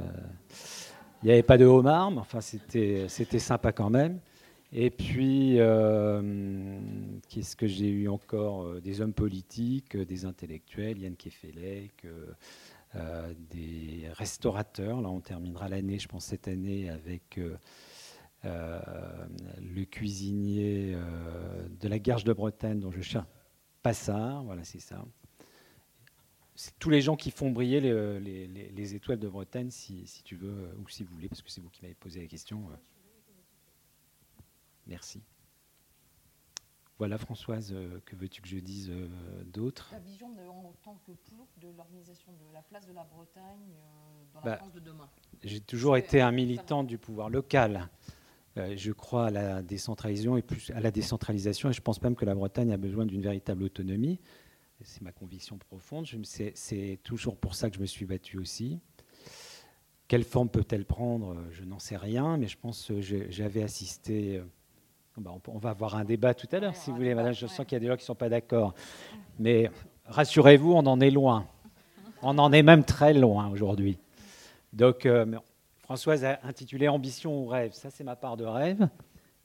il 1.23 1.27
n'y 1.27 1.33
avait 1.33 1.43
pas 1.43 1.59
de 1.59 1.65
homard, 1.65 2.11
mais 2.11 2.19
enfin, 2.19 2.41
c'était 2.41 3.39
sympa 3.39 3.73
quand 3.73 3.91
même. 3.91 4.21
Et 4.75 4.91
puis, 4.91 5.61
euh, 5.61 6.81
qu'est-ce 7.29 7.57
que 7.57 7.67
j'ai 7.67 7.91
eu 7.91 8.09
encore 8.09 8.65
euh, 8.65 8.81
Des 8.81 9.03
hommes 9.03 9.13
politiques, 9.13 9.97
euh, 9.97 10.07
des 10.07 10.25
intellectuels, 10.25 10.99
Yann 10.99 11.15
Kefelec, 11.15 12.07
des 13.51 14.09
restaurateurs. 14.15 15.01
Là, 15.01 15.11
on 15.11 15.21
terminera 15.21 15.69
l'année, 15.69 15.99
je 15.99 16.09
pense, 16.09 16.25
cette 16.27 16.49
année 16.49 16.91
avec 16.91 17.41
le 18.45 19.85
cuisinier 19.85 20.95
de 21.81 21.89
la 21.89 21.99
Garge 21.99 22.25
de 22.25 22.35
Bretagne, 22.35 22.81
dont 22.81 22.91
je 22.91 23.01
cherche 23.01 23.27
Passard. 23.83 24.45
Voilà, 24.45 24.63
c'est 24.65 24.81
ça. 24.81 25.03
C'est 26.55 26.79
tous 26.79 26.91
les 26.91 27.01
gens 27.01 27.17
qui 27.17 27.31
font 27.31 27.51
briller 27.51 27.81
les, 27.81 28.95
étoiles 28.95 29.19
de 29.19 29.29
Bretagne, 29.29 29.71
si, 29.71 30.07
si, 30.07 30.23
tu 30.23 30.37
veux, 30.37 30.69
ou 30.79 30.89
si 30.89 31.03
vous 31.03 31.15
voulez, 31.15 31.29
parce 31.29 31.43
que 31.43 31.51
c'est 31.51 31.61
vous 31.61 31.71
qui 31.71 31.83
m'avez 31.83 31.95
posé 31.95 32.21
la 32.21 32.27
question. 32.27 32.69
Merci. 34.87 35.23
Voilà, 37.03 37.19
Françoise, 37.19 37.73
euh, 37.73 37.99
que 38.05 38.15
veux-tu 38.15 38.43
que 38.43 38.49
je 38.49 38.59
dise 38.59 38.89
euh, 38.89 39.09
d'autre? 39.53 39.91
Ta 39.91 39.99
vision 39.99 40.29
en 40.49 40.73
tant 40.85 41.01
que 41.05 41.11
de 41.61 41.73
l'organisation 41.77 42.31
de 42.31 42.55
la 42.55 42.63
place 42.63 42.87
de 42.87 42.93
la 42.93 43.03
Bretagne 43.03 43.73
euh, 43.75 44.25
dans 44.35 44.41
la 44.41 44.53
bah, 44.53 44.57
France 44.59 44.73
de 44.73 44.79
demain 44.79 45.09
J'ai 45.43 45.59
toujours 45.59 45.97
été 45.97 46.21
un 46.21 46.31
militant 46.31 46.85
du 46.85 46.99
pouvoir 46.99 47.29
local. 47.29 47.89
je 48.55 48.93
crois 48.93 49.27
à 49.27 49.31
la 49.31 49.63
décentralisation 49.63 50.37
et 50.37 50.43
plus 50.43 50.71
à 50.71 50.81
la 50.81 50.93
décentralisation 50.93 51.71
et 51.71 51.73
je 51.73 51.81
pense 51.81 52.01
même 52.03 52.15
que 52.15 52.25
la 52.25 52.37
Bretagne 52.37 52.73
a 52.73 52.77
besoin 52.77 53.05
d'une 53.05 53.23
véritable 53.23 53.65
autonomie. 53.65 54.21
C'est 54.85 55.03
ma 55.03 55.13
conviction 55.13 55.59
profonde. 55.59 56.07
C'est 56.55 56.99
toujours 57.03 57.37
pour 57.37 57.55
ça 57.55 57.71
que 57.71 57.77
je 57.77 57.81
me 57.81 57.87
suis 57.87 58.07
battu 58.07 58.39
aussi. 58.39 58.79
Quelle 60.09 60.25
forme 60.25 60.49
peut-elle 60.49 60.85
prendre 60.85 61.37
Je 61.51 61.65
n'en 61.65 61.79
sais 61.79 61.97
rien, 61.97 62.37
mais 62.37 62.47
je 62.47 62.59
pense 62.59 62.87
que 62.87 63.01
j'avais 63.01 63.63
assisté 63.63 64.43
bah, 65.19 65.31
on 65.47 65.59
va 65.59 65.71
avoir 65.71 65.95
un 65.97 66.05
débat 66.05 66.33
tout 66.33 66.49
à 66.53 66.59
l'heure, 66.59 66.75
si 66.75 66.91
vous 66.91 66.97
voulez, 66.97 67.15
madame. 67.15 67.35
Je 67.35 67.47
sens 67.47 67.67
qu'il 67.67 67.73
y 67.73 67.77
a 67.77 67.81
des 67.81 67.87
gens 67.87 67.97
qui 67.97 68.03
ne 68.03 68.07
sont 68.07 68.15
pas 68.15 68.31
d'accord. 68.31 68.75
Mais 69.39 69.71
rassurez-vous, 70.07 70.73
on 70.73 70.87
en 70.87 71.01
est 71.01 71.11
loin. 71.11 71.47
On 72.23 72.39
en 72.39 72.51
est 72.53 72.63
même 72.63 72.85
très 72.85 73.13
loin 73.13 73.51
aujourd'hui. 73.51 73.99
Donc, 74.73 75.05
euh, 75.05 75.27
Françoise 75.83 76.25
a 76.25 76.41
intitulé 76.45 76.89
Ambition 76.89 77.43
ou 77.43 77.47
rêve. 77.47 77.73
Ça, 77.75 77.91
c'est 77.91 78.05
ma 78.05 78.17
part 78.17 78.39
de 78.39 78.45
rêve. 78.45 78.89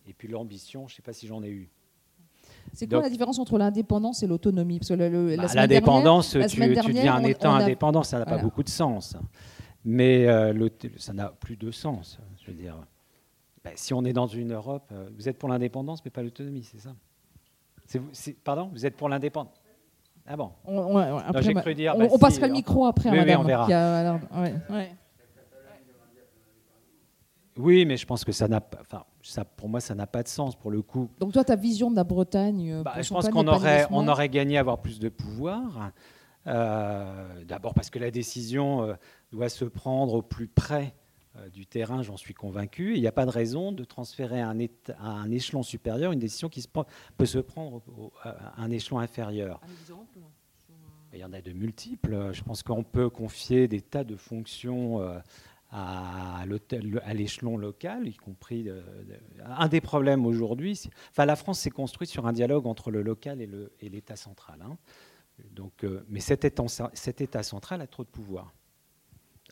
Et 0.07 0.13
puis 0.13 0.29
l'ambition, 0.29 0.87
je 0.87 0.93
ne 0.93 0.95
sais 0.95 1.01
pas 1.01 1.11
si 1.11 1.27
j'en 1.27 1.43
ai 1.43 1.49
eu. 1.49 1.69
C'est 2.73 2.87
quoi 2.87 3.01
la 3.01 3.09
différence 3.09 3.39
entre 3.39 3.57
l'indépendance 3.57 4.23
et 4.23 4.27
l'autonomie? 4.27 4.79
Parce 4.79 4.91
bah, 4.91 5.47
l'indépendance, 5.55 6.31
tu, 6.31 6.45
tu, 6.47 6.59
deviens 6.59 7.15
un 7.15 7.23
État 7.23 7.51
indépendant, 7.51 8.03
ça 8.03 8.19
n'a 8.19 8.25
pas 8.25 8.37
beaucoup 8.37 8.63
de 8.63 8.69
sens. 8.69 9.15
Mais 9.85 10.27
euh, 10.27 10.69
ça 10.97 11.13
n'a 11.13 11.29
plus 11.29 11.55
de 11.55 11.71
sens. 11.71 12.19
Je 12.43 12.51
veux 12.51 12.57
dire, 12.57 12.75
bah, 13.63 13.71
si 13.75 13.93
on 13.93 14.03
est 14.03 14.13
dans 14.13 14.27
une 14.27 14.53
Europe, 14.53 14.89
euh, 14.91 15.09
vous 15.15 15.29
êtes 15.29 15.37
pour 15.37 15.49
l'indépendance, 15.49 16.03
mais 16.03 16.11
pas 16.11 16.23
l'autonomie, 16.23 16.63
c'est 16.63 16.79
ça? 16.79 16.93
Pardon 18.43 18.69
Vous 18.73 18.85
êtes 18.85 18.97
pour 18.97 19.07
l'indépendance 19.07 19.61
ah 20.29 20.35
bon? 20.35 20.51
On, 20.65 20.97
après, 20.97 21.53
cru 21.53 21.73
dire, 21.73 21.93
on, 21.95 21.99
bah, 21.99 22.09
passera 22.19 22.47
le 22.47 22.53
micro 22.53 22.85
après, 22.85 23.09
oui, 23.09 23.17
madame. 23.17 23.39
on 23.39 23.43
verra. 23.43 23.65
Oui, 27.57 27.85
mais 27.85 27.97
je 27.97 28.05
pense 28.05 28.23
que 28.23 28.31
ça 28.31 28.47
n'a 28.47 28.61
pas. 28.61 28.79
Enfin, 28.81 29.03
ça, 29.23 29.43
pour 29.43 29.67
moi, 29.69 29.79
ça 29.79 29.95
n'a 29.95 30.07
pas 30.07 30.23
de 30.23 30.27
sens 30.27 30.55
pour 30.55 30.71
le 30.71 30.81
coup. 30.81 31.09
Donc 31.19 31.33
toi, 31.33 31.43
ta 31.43 31.55
vision 31.55 31.89
de 31.91 31.95
la 31.95 32.03
Bretagne. 32.03 32.71
Euh, 32.71 32.83
bah, 32.83 33.01
je 33.01 33.09
pense 33.09 33.29
qu'on 33.29 33.47
aurait, 33.47 33.87
on 33.91 34.07
aurait 34.07 34.29
gagné 34.29 34.57
à 34.57 34.61
avoir 34.61 34.81
plus 34.81 34.99
de 34.99 35.09
pouvoir. 35.09 35.91
Euh, 36.45 37.43
d'abord 37.43 37.73
parce 37.73 37.89
que 37.89 37.99
la 37.99 38.09
décision 38.09 38.83
euh, 38.83 38.93
doit 39.31 39.49
se 39.49 39.65
prendre 39.65 40.13
au 40.13 40.21
plus 40.21 40.47
près 40.47 40.95
du 41.53 41.67
terrain, 41.67 42.01
j'en 42.01 42.17
suis 42.17 42.33
convaincu. 42.33 42.95
Il 42.95 43.01
n'y 43.01 43.05
a 43.05 43.11
pas 43.11 43.25
de 43.25 43.29
raison 43.29 43.71
de 43.71 43.83
transférer 43.83 44.41
à 44.41 44.49
un, 44.49 44.59
à 44.97 45.09
un 45.09 45.29
échelon 45.29 45.61
supérieur 45.61 46.11
une 46.11 46.17
décision 46.17 46.49
qui 46.49 46.63
se 46.63 46.67
peut 47.15 47.25
se 47.27 47.37
prendre 47.37 47.83
à 48.23 48.59
un 48.59 48.71
échelon 48.71 48.97
inférieur. 48.97 49.61
Un 49.63 49.71
exemple 49.79 50.17
Il 51.13 51.19
y 51.19 51.23
en 51.23 51.33
a 51.33 51.41
de 51.41 51.51
multiples. 51.51 52.31
Je 52.33 52.41
pense 52.41 52.63
qu'on 52.63 52.83
peut 52.83 53.11
confier 53.11 53.67
des 53.67 53.81
tas 53.81 54.03
de 54.03 54.15
fonctions 54.15 54.99
à 55.71 56.45
l'échelon 57.13 57.57
local, 57.57 58.07
y 58.07 58.15
compris. 58.15 58.69
un 59.45 59.67
des 59.67 59.81
problèmes 59.81 60.25
aujourd'hui, 60.25 60.89
enfin 61.11 61.25
la 61.25 61.35
France 61.35 61.59
s'est 61.59 61.69
construite 61.69 62.09
sur 62.09 62.25
un 62.25 62.33
dialogue 62.33 62.67
entre 62.67 62.89
le 62.89 63.01
local 63.01 63.41
et 63.41 63.89
l'État 63.89 64.15
central. 64.15 64.59
Hein. 64.61 64.77
Donc, 65.51 65.83
euh, 65.83 66.03
mais 66.09 66.19
cet 66.19 66.45
état, 66.45 67.43
central 67.43 67.81
a 67.81 67.87
trop 67.87 68.03
de 68.03 68.09
pouvoir. 68.09 68.53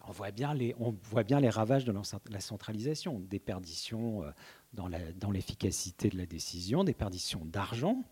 On 0.08 0.12
voit 0.12 0.32
bien 0.32 0.54
les, 0.54 1.50
ravages 1.50 1.86
de 1.86 1.94
la 2.30 2.40
centralisation, 2.40 3.20
des 3.20 3.40
perditions 3.40 4.24
euh, 4.24 4.32
dans 4.74 5.32
l'efficacité 5.32 6.10
de 6.10 6.18
la 6.18 6.26
décision, 6.26 6.84
des 6.84 6.94
perditions 6.94 7.44
d'argent. 7.44 8.04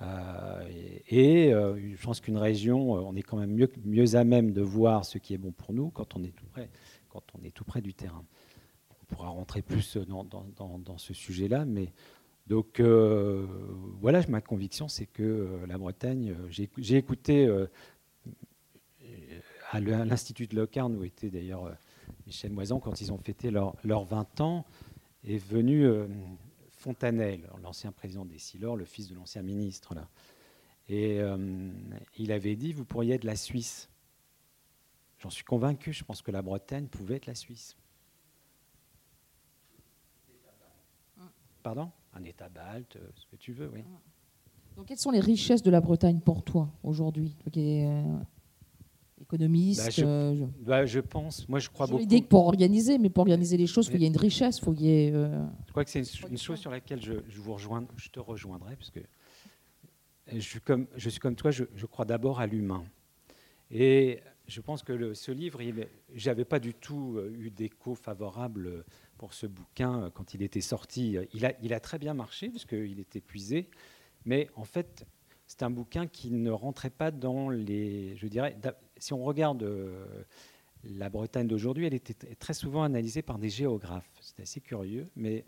Euh, 0.00 0.68
et, 1.08 1.50
je 1.50 2.02
pense 2.02 2.20
qu'une 2.20 2.36
région, 2.36 2.92
on 2.92 3.16
est 3.16 3.22
quand 3.22 3.36
même 3.36 3.52
mieux, 3.52 3.70
mieux 3.84 4.14
à 4.14 4.22
même 4.22 4.52
de 4.52 4.62
voir 4.62 5.04
ce 5.04 5.18
qui 5.18 5.34
est 5.34 5.38
bon 5.38 5.50
pour 5.50 5.72
nous 5.72 5.90
quand 5.90 6.14
on 6.14 6.22
est 6.22 6.34
tout 6.34 6.46
près 6.46 6.70
on 7.34 7.44
est 7.44 7.50
tout 7.50 7.64
près 7.64 7.80
du 7.80 7.94
terrain. 7.94 8.24
On 8.90 9.14
pourra 9.14 9.28
rentrer 9.28 9.62
plus 9.62 9.96
dans, 9.96 10.98
ce 10.98 11.14
sujet-là, 11.14 11.64
mais 11.64 11.92
donc 12.46 12.80
euh, 12.80 13.46
voilà, 14.00 14.26
ma 14.28 14.40
conviction, 14.40 14.88
c'est 14.88 15.06
que 15.06 15.22
euh, 15.22 15.66
la 15.66 15.76
Bretagne, 15.78 16.30
euh, 16.30 16.66
j'ai 16.78 16.96
écouté 16.96 17.48
à 19.70 19.80
l'Institut 19.80 20.46
de 20.46 20.56
Locarne, 20.56 20.96
où 20.96 21.04
était 21.04 21.28
d'ailleurs 21.28 21.76
Michel 22.26 22.52
Moisan, 22.52 22.80
quand 22.80 23.00
ils 23.00 23.12
ont 23.12 23.18
fêté 23.18 23.50
leurs 23.50 23.74
leur 23.84 24.04
20 24.04 24.40
ans, 24.40 24.64
est 25.24 25.36
venu 25.36 25.86
Fontanel, 26.70 27.50
l'ancien 27.62 27.92
président 27.92 28.24
des 28.24 28.38
Silors, 28.38 28.76
le 28.76 28.86
fils 28.86 29.08
de 29.08 29.14
l'ancien 29.14 29.42
ministre. 29.42 29.94
Et 30.88 31.20
il 32.16 32.32
avait 32.32 32.56
dit, 32.56 32.72
vous 32.72 32.86
pourriez 32.86 33.14
être 33.14 33.24
la 33.24 33.36
Suisse. 33.36 33.90
J'en 35.18 35.30
suis 35.30 35.44
convaincu, 35.44 35.92
je 35.92 36.04
pense 36.04 36.22
que 36.22 36.30
la 36.30 36.42
Bretagne 36.42 36.86
pouvait 36.86 37.16
être 37.16 37.26
la 37.26 37.34
Suisse. 37.34 37.76
Pardon? 41.62 41.90
Un 42.14 42.24
État 42.24 42.48
balte, 42.48 42.96
euh, 42.96 43.08
ce 43.14 43.26
que 43.26 43.36
tu 43.36 43.52
veux, 43.52 43.68
oui. 43.72 43.84
Donc, 44.76 44.86
quelles 44.86 44.98
sont 44.98 45.10
les 45.10 45.20
richesses 45.20 45.62
de 45.62 45.70
la 45.70 45.80
Bretagne 45.80 46.20
pour 46.20 46.44
toi 46.44 46.70
aujourd'hui? 46.84 47.36
Euh, 47.56 48.16
économiste. 49.20 50.00
Bah, 50.00 50.06
euh, 50.06 50.46
bah, 50.60 50.86
je, 50.86 51.00
pense, 51.00 51.48
moi 51.48 51.58
je 51.58 51.68
crois 51.68 51.86
beaucoup. 51.86 51.98
l'idée 51.98 52.20
que 52.20 52.28
pour 52.28 52.46
organiser, 52.46 52.96
mais 52.98 53.10
pour 53.10 53.22
organiser 53.22 53.56
les 53.56 53.66
choses, 53.66 53.86
il 53.86 53.88
faut 53.88 53.92
qu'il 53.94 54.02
y 54.02 54.04
ait 54.04 54.08
une 54.08 54.16
richesse, 54.16 54.60
faut 54.60 54.72
y 54.72 54.88
ait. 54.88 55.12
Je 55.12 55.70
crois 55.72 55.84
que 55.84 55.90
c'est 55.90 56.00
une, 56.30 56.38
chose 56.38 56.60
sur 56.60 56.70
laquelle 56.70 57.02
je, 57.02 57.14
vous 57.40 57.54
rejoins, 57.54 57.84
je 57.96 58.08
te 58.08 58.20
rejoindrai, 58.20 58.76
parce 58.76 58.90
que 58.90 59.00
je 60.32 60.38
suis 60.38 60.60
comme, 60.60 60.86
je 60.96 61.10
suis 61.10 61.20
comme 61.20 61.34
toi, 61.34 61.50
je, 61.50 61.64
je 61.74 61.86
crois 61.86 62.04
d'abord 62.04 62.38
à 62.38 62.46
l'humain. 62.46 62.84
Et 63.70 64.20
je 64.48 64.62
pense 64.62 64.82
que 64.82 65.12
ce 65.12 65.30
livre, 65.30 65.60
je 66.14 66.30
n'avais 66.30 66.46
pas 66.46 66.58
du 66.58 66.72
tout 66.74 67.16
euh, 67.18 67.30
eu 67.38 67.50
d'écho 67.50 67.94
favorable 67.94 68.84
pour 69.18 69.34
ce 69.34 69.46
bouquin 69.46 70.04
euh, 70.04 70.10
quand 70.10 70.32
il 70.34 70.42
était 70.42 70.62
sorti. 70.62 71.18
Il 71.34 71.74
a, 71.74 71.80
très 71.80 71.98
bien 71.98 72.14
marché 72.14 72.48
puisqu'il 72.48 72.98
était 72.98 73.18
épuisé, 73.18 73.68
mais 74.24 74.48
en 74.56 74.64
fait, 74.64 75.06
c'est 75.46 75.62
un 75.62 75.70
bouquin 75.70 76.06
qui 76.06 76.30
ne 76.30 76.50
rentrait 76.50 76.90
pas 76.90 77.10
dans 77.10 77.50
les. 77.50 78.16
Je 78.16 78.26
dirais, 78.26 78.56
si 78.96 79.12
on 79.12 79.22
regarde 79.22 79.62
euh, 79.62 80.24
la 80.82 81.10
Bretagne 81.10 81.46
d'aujourd'hui, 81.46 81.86
elle 81.86 81.94
était 81.94 82.34
très 82.36 82.54
souvent 82.54 82.82
analysée 82.82 83.22
par 83.22 83.38
des 83.38 83.50
géographes. 83.50 84.10
C'est 84.22 84.40
assez 84.40 84.60
curieux, 84.62 85.08
mais 85.14 85.44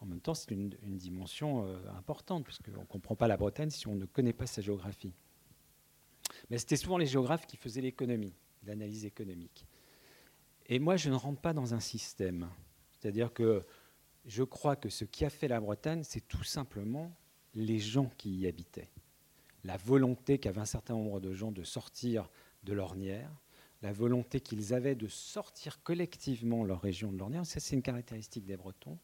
en 0.00 0.06
même 0.06 0.20
temps, 0.20 0.34
c'est 0.34 0.50
une, 0.50 0.68
dimension 0.82 1.66
importante, 1.96 2.44
puisqu'on 2.44 2.80
ne 2.80 2.86
comprend 2.86 3.16
pas 3.16 3.28
la 3.28 3.38
Bretagne 3.38 3.70
si 3.70 3.86
on 3.86 3.94
ne 3.94 4.04
connaît 4.04 4.34
pas 4.34 4.46
sa 4.46 4.60
géographie. 4.60 5.14
Mais 6.50 6.58
c'était 6.58 6.76
souvent 6.76 6.98
les 6.98 7.06
géographes 7.06 7.46
qui 7.46 7.56
faisaient 7.56 7.80
l'économie, 7.80 8.34
l'analyse 8.64 9.04
économique. 9.04 9.66
Et 10.66 10.78
moi, 10.78 10.96
je 10.96 11.10
ne 11.10 11.14
rentre 11.14 11.40
pas 11.40 11.52
dans 11.52 11.74
un 11.74 11.80
système. 11.80 12.48
C'est-à-dire 12.92 13.32
que 13.32 13.62
je 14.24 14.42
crois 14.42 14.76
que 14.76 14.88
ce 14.88 15.04
qui 15.04 15.24
a 15.24 15.30
fait 15.30 15.48
la 15.48 15.60
Bretagne, 15.60 16.02
c'est 16.04 16.26
tout 16.26 16.44
simplement 16.44 17.14
les 17.54 17.78
gens 17.78 18.10
qui 18.16 18.34
y 18.34 18.46
habitaient. 18.46 18.90
La 19.64 19.76
volonté 19.76 20.38
qu'avaient 20.38 20.60
un 20.60 20.66
certain 20.66 20.94
nombre 20.94 21.20
de 21.20 21.32
gens 21.32 21.52
de 21.52 21.62
sortir 21.62 22.30
de 22.64 22.72
l'ornière, 22.72 23.30
la 23.82 23.92
volonté 23.92 24.40
qu'ils 24.40 24.72
avaient 24.72 24.94
de 24.94 25.08
sortir 25.08 25.82
collectivement 25.82 26.64
leur 26.64 26.80
région 26.80 27.12
de 27.12 27.18
l'ornière, 27.18 27.44
ça 27.44 27.60
c'est 27.60 27.76
une 27.76 27.82
caractéristique 27.82 28.46
des 28.46 28.56
Bretons. 28.56 28.98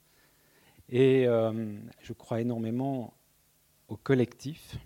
Et 0.89 1.27
euh, 1.27 1.79
je 2.03 2.13
crois 2.13 2.41
énormément 2.41 3.15
au 3.89 3.97
collectif, 3.97 4.77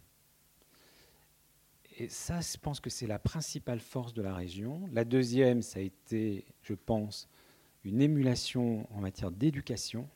et 1.98 2.08
ça, 2.08 2.40
je 2.40 2.58
pense 2.58 2.80
que 2.80 2.90
c'est 2.90 3.06
la 3.06 3.18
principale 3.18 3.80
force 3.80 4.14
de 4.14 4.22
la 4.22 4.34
région. 4.34 4.88
La 4.92 5.04
deuxième, 5.04 5.62
ça 5.62 5.78
a 5.78 5.82
été, 5.82 6.44
je 6.62 6.74
pense, 6.74 7.28
une 7.84 8.00
émulation 8.00 8.86
en 8.94 9.00
matière 9.00 9.30
d'éducation. 9.30 10.08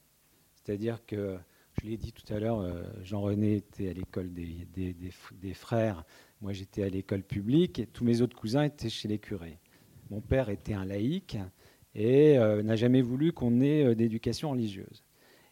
C'est-à-dire 0.54 1.04
que, 1.06 1.38
je 1.80 1.86
l'ai 1.86 1.96
dit 1.96 2.12
tout 2.12 2.32
à 2.32 2.40
l'heure, 2.40 2.60
euh, 2.60 2.82
Jean-René 3.02 3.56
était 3.56 3.88
à 3.88 3.92
l'école 3.92 4.32
des, 4.32 5.54
frères, 5.54 6.04
moi 6.40 6.52
j'étais 6.52 6.82
à 6.82 6.88
l'école 6.88 7.22
publique, 7.22 7.78
et 7.78 7.86
tous 7.86 8.04
mes 8.04 8.20
autres 8.20 8.36
cousins 8.36 8.64
étaient 8.64 8.88
chez 8.88 9.06
les 9.06 9.18
curés. 9.18 9.58
Mon 10.10 10.20
père 10.20 10.48
était 10.48 10.74
un 10.74 10.84
laïc 10.84 11.36
et 11.94 12.38
euh, 12.38 12.62
n'a 12.62 12.76
jamais 12.76 13.02
voulu 13.02 13.32
qu'on 13.32 13.60
ait 13.60 13.84
euh, 13.84 13.94
d'éducation 13.94 14.50
religieuse. 14.50 15.04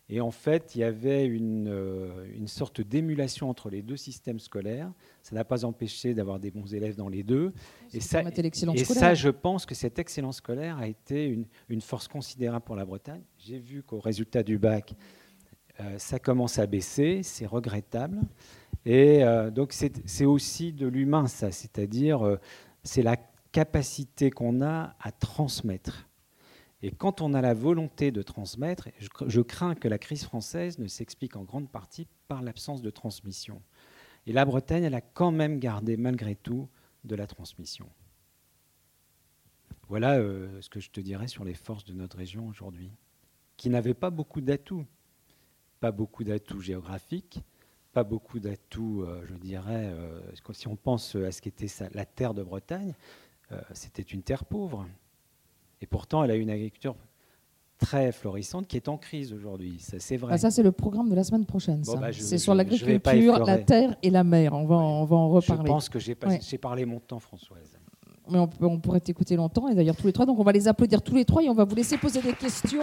Et 0.09 0.21
en 0.21 0.31
fait, 0.31 0.77
il 0.77 0.81
y 0.81 0.85
avait 0.85 1.27
une, 1.27 1.69
euh, 1.69 2.25
une 2.33 2.47
sorte 2.47 2.81
d'émulation 2.81 3.51
entre 3.51 3.71
les 3.71 3.83
deux 3.83 3.97
systèmes 3.97 4.39
scolaires. 4.39 4.93
Ça 5.23 5.35
n'a 5.35 5.45
pas 5.45 5.65
empêché 5.65 6.15
d'avoir 6.15 6.39
des 6.39 6.53
bons 6.53 6.73
élèves 6.73 6.95
dans 6.95 7.09
les 7.09 7.25
deux. 7.25 7.53
Et, 7.93 8.01
ça, 8.01 8.23
et 8.23 8.85
ça, 8.85 9.15
je 9.15 9.29
pense 9.29 9.67
que 9.67 9.75
cette 9.75 9.99
excellence 9.99 10.37
scolaire 10.37 10.79
a 10.79 10.87
été 10.87 11.27
une, 11.27 11.47
une 11.69 11.81
force 11.81 12.07
considérable 12.07 12.65
pour 12.65 12.77
la 12.77 12.85
Bretagne. 12.85 13.23
J'ai 13.39 13.59
vu 13.59 13.83
qu'au 13.83 13.99
résultat 13.99 14.45
du 14.45 14.59
bac, 14.59 14.95
euh, 15.81 15.99
ça 15.99 16.21
commence 16.21 16.61
à 16.61 16.67
baisser, 16.67 17.23
c'est 17.25 17.47
regrettable. 17.47 18.21
Et 18.85 19.25
euh, 19.25 19.51
donc 19.51 19.73
c'est 19.73 20.25
aussi 20.25 20.73
de 20.73 20.87
l'humain, 20.87 21.27
ça, 21.27 21.51
c'est-à-dire 21.51 22.39
c'est 22.85 23.03
la 23.03 23.17
capacité 23.51 24.31
qu'on 24.31 24.63
a 24.63 24.95
à 25.01 25.11
transmettre. 25.11 26.06
Et 26.83 26.91
quand 26.91 27.21
on 27.21 27.33
a 27.33 27.41
la 27.41 27.55
volonté 27.55 28.11
de 28.11 28.23
transmettre, 28.23 28.89
je, 28.99 29.41
crains 29.41 29.75
que 29.75 29.89
la 29.89 29.99
crise 29.99 30.25
française 30.25 30.79
ne 30.79 30.87
s'explique 30.87 31.37
en 31.37 31.43
grande 31.43 31.71
partie 31.71 32.07
par 32.29 32.43
l'absence 32.43 32.83
de 32.83 32.91
transmission. 32.91 33.63
Et 34.27 34.33
la 34.33 34.45
Bretagne, 34.45 34.85
elle 34.85 34.95
a 34.95 35.01
quand 35.01 35.31
même 35.31 35.59
gardé 35.59 35.97
malgré 35.97 36.35
tout 36.35 36.69
de 37.05 37.15
la 37.15 37.27
transmission. 37.27 37.89
Voilà 39.89 40.17
euh, 40.17 40.61
ce 40.61 40.69
que 40.69 40.81
je 40.81 40.91
te 40.91 41.01
dirais 41.01 41.29
sur 41.29 41.45
les 41.45 41.55
forces 41.55 41.85
de 41.85 41.95
notre 41.95 42.19
région 42.19 42.47
aujourd'hui, 42.49 42.91
qui 43.57 43.71
n'avait 43.71 43.95
pas 43.95 44.11
beaucoup 44.11 44.41
d'atouts. 44.41 44.85
Pas 45.81 45.93
beaucoup 45.93 46.25
d'atouts 46.25 46.61
géographiques, 46.61 47.41
pas 47.93 48.03
beaucoup 48.03 48.41
d'atouts, 48.41 49.03
euh, 49.03 49.25
je 49.27 49.35
dirais, 49.35 49.91
euh, 49.93 50.21
si 50.53 50.69
on 50.69 50.77
pense 50.77 51.15
à 51.15 51.31
ce 51.31 51.41
qu'était 51.41 51.69
la 51.93 52.05
terre 52.05 52.35
de 52.35 52.43
Bretagne, 52.43 52.95
c'était 53.75 54.03
une 54.03 54.25
terre 54.25 54.45
pauvre. 54.45 54.89
Et 55.81 55.87
pourtant, 55.87 56.25
elle 56.25 56.31
a 56.31 56.35
une 56.37 56.51
agriculture 56.51 56.97
très 57.79 58.13
florissante 58.13 58.67
qui 58.67 58.77
est 58.77 58.89
en 58.89 58.97
crise 58.97 59.33
aujourd'hui. 59.33 59.79
Ça, 59.79 59.99
c'est 59.99 60.17
vrai. 60.17 60.33
Ah, 60.35 60.39
ça, 60.39 60.51
c'est 60.51 60.63
le 60.63 60.73
programme 60.73 61.11
de 61.11 61.15
la 61.15 61.25
semaine 61.25 61.45
prochaine. 61.45 61.83
Bah, 62.01 62.11
c'est 62.13 62.39
sur 62.39 62.55
l'agriculture, 62.55 63.45
la 63.45 63.59
terre 63.59 63.97
et 64.03 64.11
la 64.11 64.25
mer. 64.25 64.55
On 64.55 64.65
va, 64.65 64.77
on 64.77 65.05
va 65.05 65.17
en 65.17 65.29
reparler. 65.29 65.63
Je 65.65 65.69
pense 65.69 65.89
que 65.89 65.99
j'ai, 65.99 66.15
parlé 66.15 66.85
mon 66.85 67.01
temps, 67.01 67.19
Françoise. 67.19 67.79
Mais 68.29 68.39
on, 68.39 68.51
on 68.61 68.81
pourrait 68.81 69.01
t'écouter 69.01 69.37
longtemps, 69.37 69.69
et 69.69 69.75
d'ailleurs 69.75 69.95
tous 69.95 70.07
les 70.07 70.13
trois. 70.13 70.27
Donc 70.27 70.39
on 70.39 70.43
va 70.43 70.53
les 70.53 70.67
applaudir 70.67 71.01
tous 71.01 71.15
les 71.15 71.25
trois 71.25 71.45
et 71.45 71.49
on 71.49 71.55
va 71.55 71.65
vous 71.65 71.77
laisser 71.77 71.97
poser 71.97 72.21
des 72.21 72.33
questions. 72.33 72.83